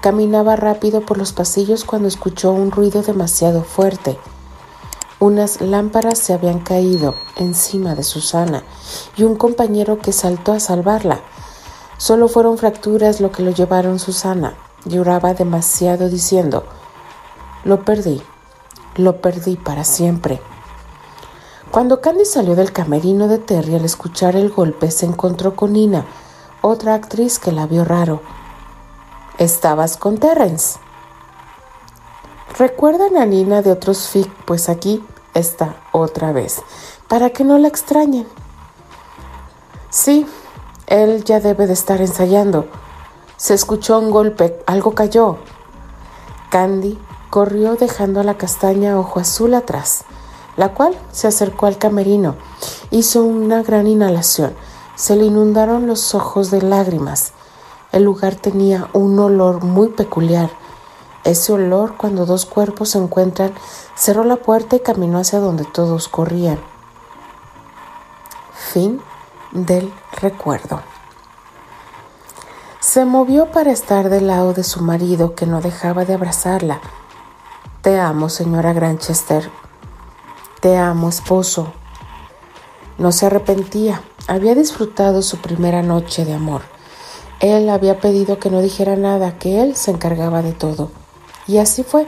Caminaba 0.00 0.56
rápido 0.56 1.00
por 1.00 1.18
los 1.18 1.32
pasillos 1.32 1.84
cuando 1.84 2.06
escuchó 2.06 2.52
un 2.52 2.70
ruido 2.70 3.02
demasiado 3.02 3.64
fuerte. 3.64 4.18
Unas 5.20 5.60
lámparas 5.60 6.18
se 6.18 6.32
habían 6.32 6.60
caído 6.60 7.16
encima 7.34 7.96
de 7.96 8.04
Susana 8.04 8.62
y 9.16 9.24
un 9.24 9.34
compañero 9.34 9.98
que 9.98 10.12
saltó 10.12 10.52
a 10.52 10.60
salvarla. 10.60 11.20
Solo 11.96 12.28
fueron 12.28 12.56
fracturas 12.56 13.20
lo 13.20 13.32
que 13.32 13.42
lo 13.42 13.50
llevaron 13.50 13.98
Susana. 13.98 14.54
Lloraba 14.84 15.34
demasiado 15.34 16.08
diciendo, 16.08 16.64
lo 17.64 17.84
perdí, 17.84 18.22
lo 18.94 19.20
perdí 19.20 19.56
para 19.56 19.82
siempre. 19.82 20.40
Cuando 21.72 22.00
Candy 22.00 22.24
salió 22.24 22.54
del 22.54 22.72
camerino 22.72 23.26
de 23.26 23.38
Terry 23.38 23.74
al 23.74 23.84
escuchar 23.84 24.36
el 24.36 24.50
golpe, 24.50 24.92
se 24.92 25.04
encontró 25.04 25.56
con 25.56 25.72
Nina, 25.72 26.06
otra 26.62 26.94
actriz 26.94 27.40
que 27.40 27.50
la 27.50 27.66
vio 27.66 27.84
raro. 27.84 28.22
Estabas 29.38 29.96
con 29.96 30.18
Terrence. 30.18 30.78
Recuerdan 32.56 33.16
a 33.16 33.26
Nina 33.26 33.62
de 33.62 33.70
otros 33.70 34.08
fic, 34.08 34.30
pues 34.44 34.68
aquí 34.68 35.04
está 35.34 35.76
otra 35.92 36.32
vez, 36.32 36.62
para 37.08 37.30
que 37.30 37.44
no 37.44 37.58
la 37.58 37.68
extrañen. 37.68 38.26
Sí, 39.90 40.26
él 40.86 41.24
ya 41.24 41.40
debe 41.40 41.66
de 41.66 41.74
estar 41.74 42.00
ensayando. 42.00 42.66
Se 43.36 43.54
escuchó 43.54 43.98
un 43.98 44.10
golpe, 44.10 44.58
algo 44.66 44.94
cayó. 44.94 45.38
Candy 46.50 46.98
corrió 47.30 47.76
dejando 47.76 48.22
la 48.22 48.38
castaña 48.38 48.98
ojo 48.98 49.20
azul 49.20 49.54
atrás, 49.54 50.04
la 50.56 50.74
cual 50.74 50.98
se 51.12 51.28
acercó 51.28 51.66
al 51.66 51.78
camerino. 51.78 52.36
Hizo 52.90 53.22
una 53.22 53.62
gran 53.62 53.86
inhalación. 53.86 54.54
Se 54.96 55.14
le 55.14 55.26
inundaron 55.26 55.86
los 55.86 56.14
ojos 56.14 56.50
de 56.50 56.62
lágrimas. 56.62 57.32
El 57.92 58.04
lugar 58.04 58.34
tenía 58.34 58.88
un 58.92 59.18
olor 59.18 59.62
muy 59.62 59.88
peculiar. 59.88 60.50
Ese 61.24 61.52
olor, 61.52 61.96
cuando 61.96 62.26
dos 62.26 62.46
cuerpos 62.46 62.90
se 62.90 62.98
encuentran, 62.98 63.52
cerró 63.94 64.24
la 64.24 64.36
puerta 64.36 64.76
y 64.76 64.80
caminó 64.80 65.18
hacia 65.18 65.40
donde 65.40 65.64
todos 65.64 66.08
corrían. 66.08 66.58
Fin 68.72 69.00
del 69.52 69.92
recuerdo. 70.20 70.80
Se 72.80 73.04
movió 73.04 73.50
para 73.50 73.70
estar 73.70 74.08
del 74.08 74.28
lado 74.28 74.54
de 74.54 74.64
su 74.64 74.82
marido 74.82 75.34
que 75.34 75.46
no 75.46 75.60
dejaba 75.60 76.04
de 76.04 76.14
abrazarla. 76.14 76.80
Te 77.82 77.98
amo, 77.98 78.28
señora 78.28 78.72
Granchester. 78.72 79.50
Te 80.60 80.76
amo, 80.76 81.08
esposo. 81.08 81.72
No 82.96 83.12
se 83.12 83.26
arrepentía. 83.26 84.02
Había 84.26 84.54
disfrutado 84.54 85.22
su 85.22 85.38
primera 85.38 85.82
noche 85.82 86.24
de 86.24 86.34
amor. 86.34 86.62
Él 87.40 87.70
había 87.70 88.00
pedido 88.00 88.38
que 88.38 88.50
no 88.50 88.60
dijera 88.60 88.96
nada, 88.96 89.38
que 89.38 89.62
él 89.62 89.76
se 89.76 89.90
encargaba 89.90 90.42
de 90.42 90.52
todo. 90.52 90.90
Y 91.48 91.58
así 91.58 91.82
fue. 91.82 92.06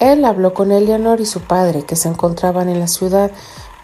Él 0.00 0.24
habló 0.24 0.52
con 0.52 0.70
Eleanor 0.72 1.20
y 1.20 1.26
su 1.26 1.40
padre, 1.40 1.84
que 1.84 1.96
se 1.96 2.08
encontraban 2.08 2.68
en 2.68 2.80
la 2.80 2.88
ciudad 2.88 3.30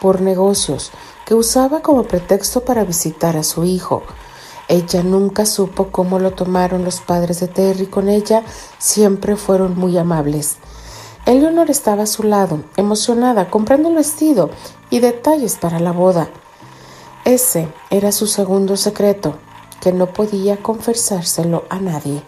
por 0.01 0.21
negocios, 0.21 0.91
que 1.25 1.35
usaba 1.35 1.81
como 1.81 2.03
pretexto 2.03 2.65
para 2.65 2.85
visitar 2.85 3.37
a 3.37 3.43
su 3.43 3.65
hijo. 3.65 4.03
Ella 4.69 5.03
nunca 5.03 5.47
supo 5.47 5.89
cómo 5.91 6.19
lo 6.19 6.33
tomaron 6.33 6.85
los 6.85 7.01
padres 7.01 7.41
de 7.41 7.49
Terry 7.49 7.87
con 7.87 8.09
ella, 8.09 8.43
siempre 8.79 9.37
fueron 9.37 9.77
muy 9.77 9.97
amables. 9.97 10.57
Eleanor 11.27 11.71
estaba 11.71 12.03
a 12.03 12.07
su 12.07 12.23
lado, 12.23 12.61
emocionada, 12.77 13.49
comprando 13.49 13.89
el 13.89 13.95
vestido 13.95 14.51
y 14.91 15.01
detalles 15.01 15.57
para 15.57 15.81
la 15.81 15.93
boda. 15.93 16.29
Ese 17.25 17.69
era 17.91 18.13
su 18.13 18.27
segundo 18.27 18.77
secreto, 18.77 19.37
que 19.81 19.93
no 19.93 20.07
podía 20.13 20.59
confesárselo 20.59 21.65
a 21.71 21.79
nadie, 21.79 22.23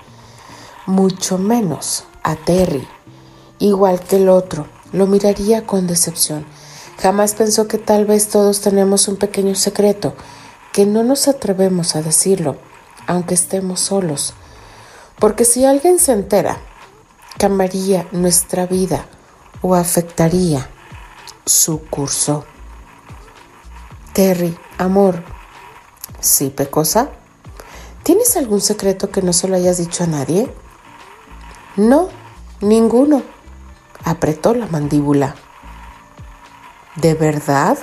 mucho 0.86 1.38
menos 1.38 2.04
a 2.26 2.34
Terry. 2.34 2.86
Igual 3.60 4.00
que 4.00 4.16
el 4.16 4.28
otro, 4.28 4.66
lo 4.92 5.06
miraría 5.06 5.64
con 5.64 5.86
decepción. 5.86 6.44
Jamás 6.98 7.34
pensó 7.34 7.68
que 7.68 7.78
tal 7.78 8.04
vez 8.04 8.28
todos 8.28 8.60
tenemos 8.60 9.06
un 9.06 9.16
pequeño 9.16 9.54
secreto, 9.54 10.14
que 10.72 10.86
no 10.86 11.04
nos 11.04 11.28
atrevemos 11.28 11.94
a 11.94 12.02
decirlo, 12.02 12.56
aunque 13.06 13.34
estemos 13.34 13.78
solos. 13.78 14.34
Porque 15.20 15.44
si 15.44 15.64
alguien 15.64 16.00
se 16.00 16.12
entera, 16.12 16.58
cambiaría 17.38 18.08
nuestra 18.10 18.66
vida 18.66 19.06
o 19.62 19.76
afectaría 19.76 20.68
su 21.44 21.80
curso. 21.82 22.44
Terry, 24.12 24.58
amor, 24.78 25.22
¿sí, 26.20 26.50
Pecosa? 26.50 27.10
¿Tienes 28.02 28.36
algún 28.36 28.60
secreto 28.60 29.10
que 29.10 29.22
no 29.22 29.32
se 29.32 29.46
lo 29.46 29.54
hayas 29.54 29.78
dicho 29.78 30.02
a 30.02 30.08
nadie? 30.08 30.50
No, 31.76 32.08
ninguno. 32.62 33.22
Apretó 34.04 34.54
la 34.54 34.66
mandíbula. 34.66 35.34
¿De 36.94 37.12
verdad? 37.14 37.76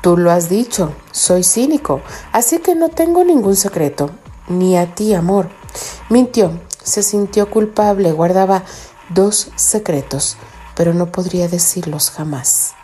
Tú 0.00 0.16
lo 0.16 0.30
has 0.30 0.48
dicho, 0.48 0.94
soy 1.10 1.44
cínico, 1.44 2.00
así 2.32 2.60
que 2.60 2.74
no 2.74 2.88
tengo 2.88 3.24
ningún 3.24 3.56
secreto, 3.56 4.10
ni 4.46 4.78
a 4.78 4.94
ti, 4.94 5.12
amor. 5.12 5.50
Mintió, 6.08 6.58
se 6.82 7.02
sintió 7.02 7.50
culpable, 7.50 8.12
guardaba 8.12 8.62
dos 9.10 9.50
secretos, 9.56 10.38
pero 10.74 10.94
no 10.94 11.12
podría 11.12 11.48
decirlos 11.48 12.10
jamás. 12.10 12.74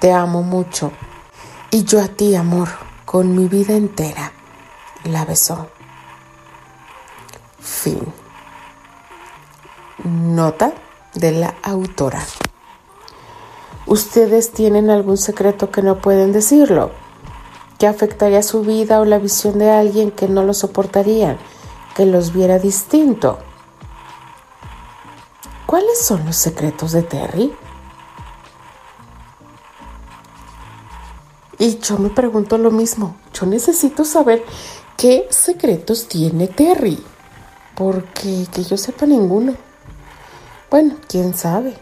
Te 0.00 0.12
amo 0.12 0.42
mucho, 0.42 0.90
y 1.70 1.84
yo 1.84 2.02
a 2.02 2.08
ti, 2.08 2.34
amor 2.34 2.70
con 3.04 3.36
mi 3.36 3.46
vida 3.46 3.74
entera. 3.74 4.32
La 5.04 5.24
besó. 5.24 5.73
Fin. 7.64 8.00
Nota 10.04 10.74
de 11.14 11.32
la 11.32 11.54
autora. 11.62 12.22
¿Ustedes 13.86 14.52
tienen 14.52 14.90
algún 14.90 15.16
secreto 15.16 15.70
que 15.70 15.80
no 15.80 15.98
pueden 15.98 16.32
decirlo? 16.32 16.90
¿Que 17.78 17.86
afectaría 17.86 18.42
su 18.42 18.60
vida 18.62 19.00
o 19.00 19.06
la 19.06 19.18
visión 19.18 19.58
de 19.58 19.70
alguien 19.70 20.10
que 20.10 20.28
no 20.28 20.42
lo 20.42 20.52
soportarían? 20.52 21.38
¿Que 21.96 22.04
los 22.04 22.34
viera 22.34 22.58
distinto? 22.58 23.38
¿Cuáles 25.66 25.98
son 25.98 26.26
los 26.26 26.36
secretos 26.36 26.92
de 26.92 27.02
Terry? 27.02 27.52
Y 31.58 31.78
yo 31.78 31.96
me 31.98 32.10
pregunto 32.10 32.58
lo 32.58 32.70
mismo. 32.70 33.16
Yo 33.32 33.46
necesito 33.46 34.04
saber 34.04 34.44
qué 34.98 35.26
secretos 35.30 36.08
tiene 36.08 36.46
Terry. 36.46 37.02
Porque 37.74 38.46
que 38.52 38.62
yo 38.62 38.76
sepa 38.76 39.06
ninguno. 39.06 39.54
Bueno, 40.70 40.96
quién 41.08 41.34
sabe. 41.34 41.74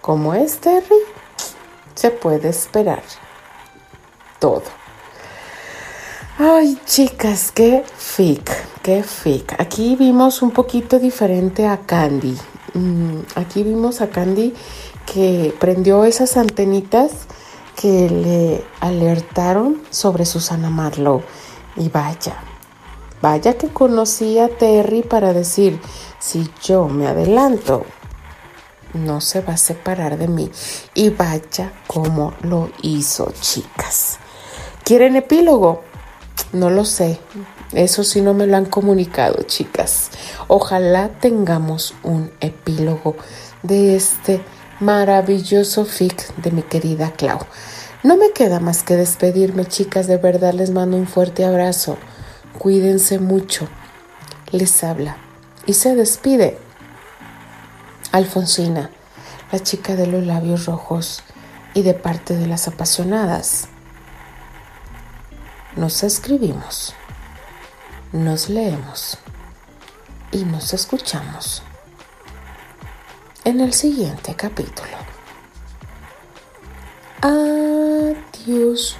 ¿Cómo 0.00 0.34
es 0.34 0.58
Terry? 0.58 0.96
Se 1.94 2.10
puede 2.10 2.48
esperar 2.48 3.02
todo. 4.38 4.62
Ay, 6.38 6.78
chicas, 6.86 7.52
qué 7.52 7.84
fic, 7.96 8.50
qué 8.82 9.02
fic. 9.02 9.54
Aquí 9.60 9.96
vimos 9.96 10.42
un 10.42 10.50
poquito 10.50 10.98
diferente 10.98 11.68
a 11.68 11.76
Candy. 11.76 12.36
Mm, 12.74 13.18
aquí 13.36 13.62
vimos 13.62 14.00
a 14.00 14.08
Candy 14.08 14.54
que 15.06 15.54
prendió 15.60 16.04
esas 16.04 16.36
antenitas 16.36 17.12
que 17.76 18.08
le 18.08 18.64
alertaron 18.80 19.82
sobre 19.90 20.24
Susana 20.24 20.70
Marlowe. 20.70 21.22
Y 21.76 21.88
vaya, 21.90 22.42
vaya 23.22 23.54
que 23.54 23.68
conocí 23.68 24.38
a 24.38 24.48
Terry 24.48 25.02
para 25.02 25.32
decir, 25.32 25.80
si 26.18 26.50
yo 26.62 26.88
me 26.88 27.06
adelanto, 27.06 27.86
no 28.94 29.20
se 29.20 29.40
va 29.40 29.54
a 29.54 29.56
separar 29.56 30.18
de 30.18 30.28
mí. 30.28 30.50
Y 30.94 31.10
vaya 31.10 31.72
como 31.86 32.34
lo 32.42 32.70
hizo, 32.82 33.32
chicas. 33.40 34.18
¿Quieren 34.84 35.16
epílogo? 35.16 35.82
No 36.52 36.68
lo 36.68 36.84
sé. 36.84 37.18
Eso 37.72 38.04
sí 38.04 38.20
no 38.20 38.34
me 38.34 38.46
lo 38.46 38.56
han 38.56 38.66
comunicado, 38.66 39.42
chicas. 39.44 40.10
Ojalá 40.48 41.08
tengamos 41.20 41.94
un 42.02 42.30
epílogo 42.40 43.16
de 43.62 43.96
este 43.96 44.42
maravilloso 44.80 45.84
fic 45.84 46.34
de 46.36 46.50
mi 46.50 46.62
querida 46.62 47.12
Clau. 47.12 47.38
No 48.02 48.16
me 48.16 48.32
queda 48.32 48.58
más 48.58 48.82
que 48.82 48.96
despedirme, 48.96 49.64
chicas, 49.64 50.08
de 50.08 50.16
verdad 50.16 50.52
les 50.52 50.70
mando 50.70 50.96
un 50.96 51.06
fuerte 51.06 51.44
abrazo. 51.44 51.96
Cuídense 52.58 53.18
mucho. 53.18 53.68
Les 54.50 54.84
habla 54.84 55.16
y 55.66 55.74
se 55.74 55.94
despide. 55.94 56.58
Alfonsina, 58.12 58.90
la 59.50 59.60
chica 59.60 59.96
de 59.96 60.06
los 60.06 60.24
labios 60.26 60.66
rojos 60.66 61.22
y 61.74 61.82
de 61.82 61.94
parte 61.94 62.36
de 62.36 62.46
las 62.46 62.68
apasionadas. 62.68 63.68
Nos 65.76 66.02
escribimos, 66.02 66.94
nos 68.12 68.50
leemos 68.50 69.18
y 70.30 70.44
nos 70.44 70.74
escuchamos 70.74 71.62
en 73.44 73.60
el 73.60 73.72
siguiente 73.72 74.34
capítulo. 74.34 74.96
Adiós. 77.22 78.96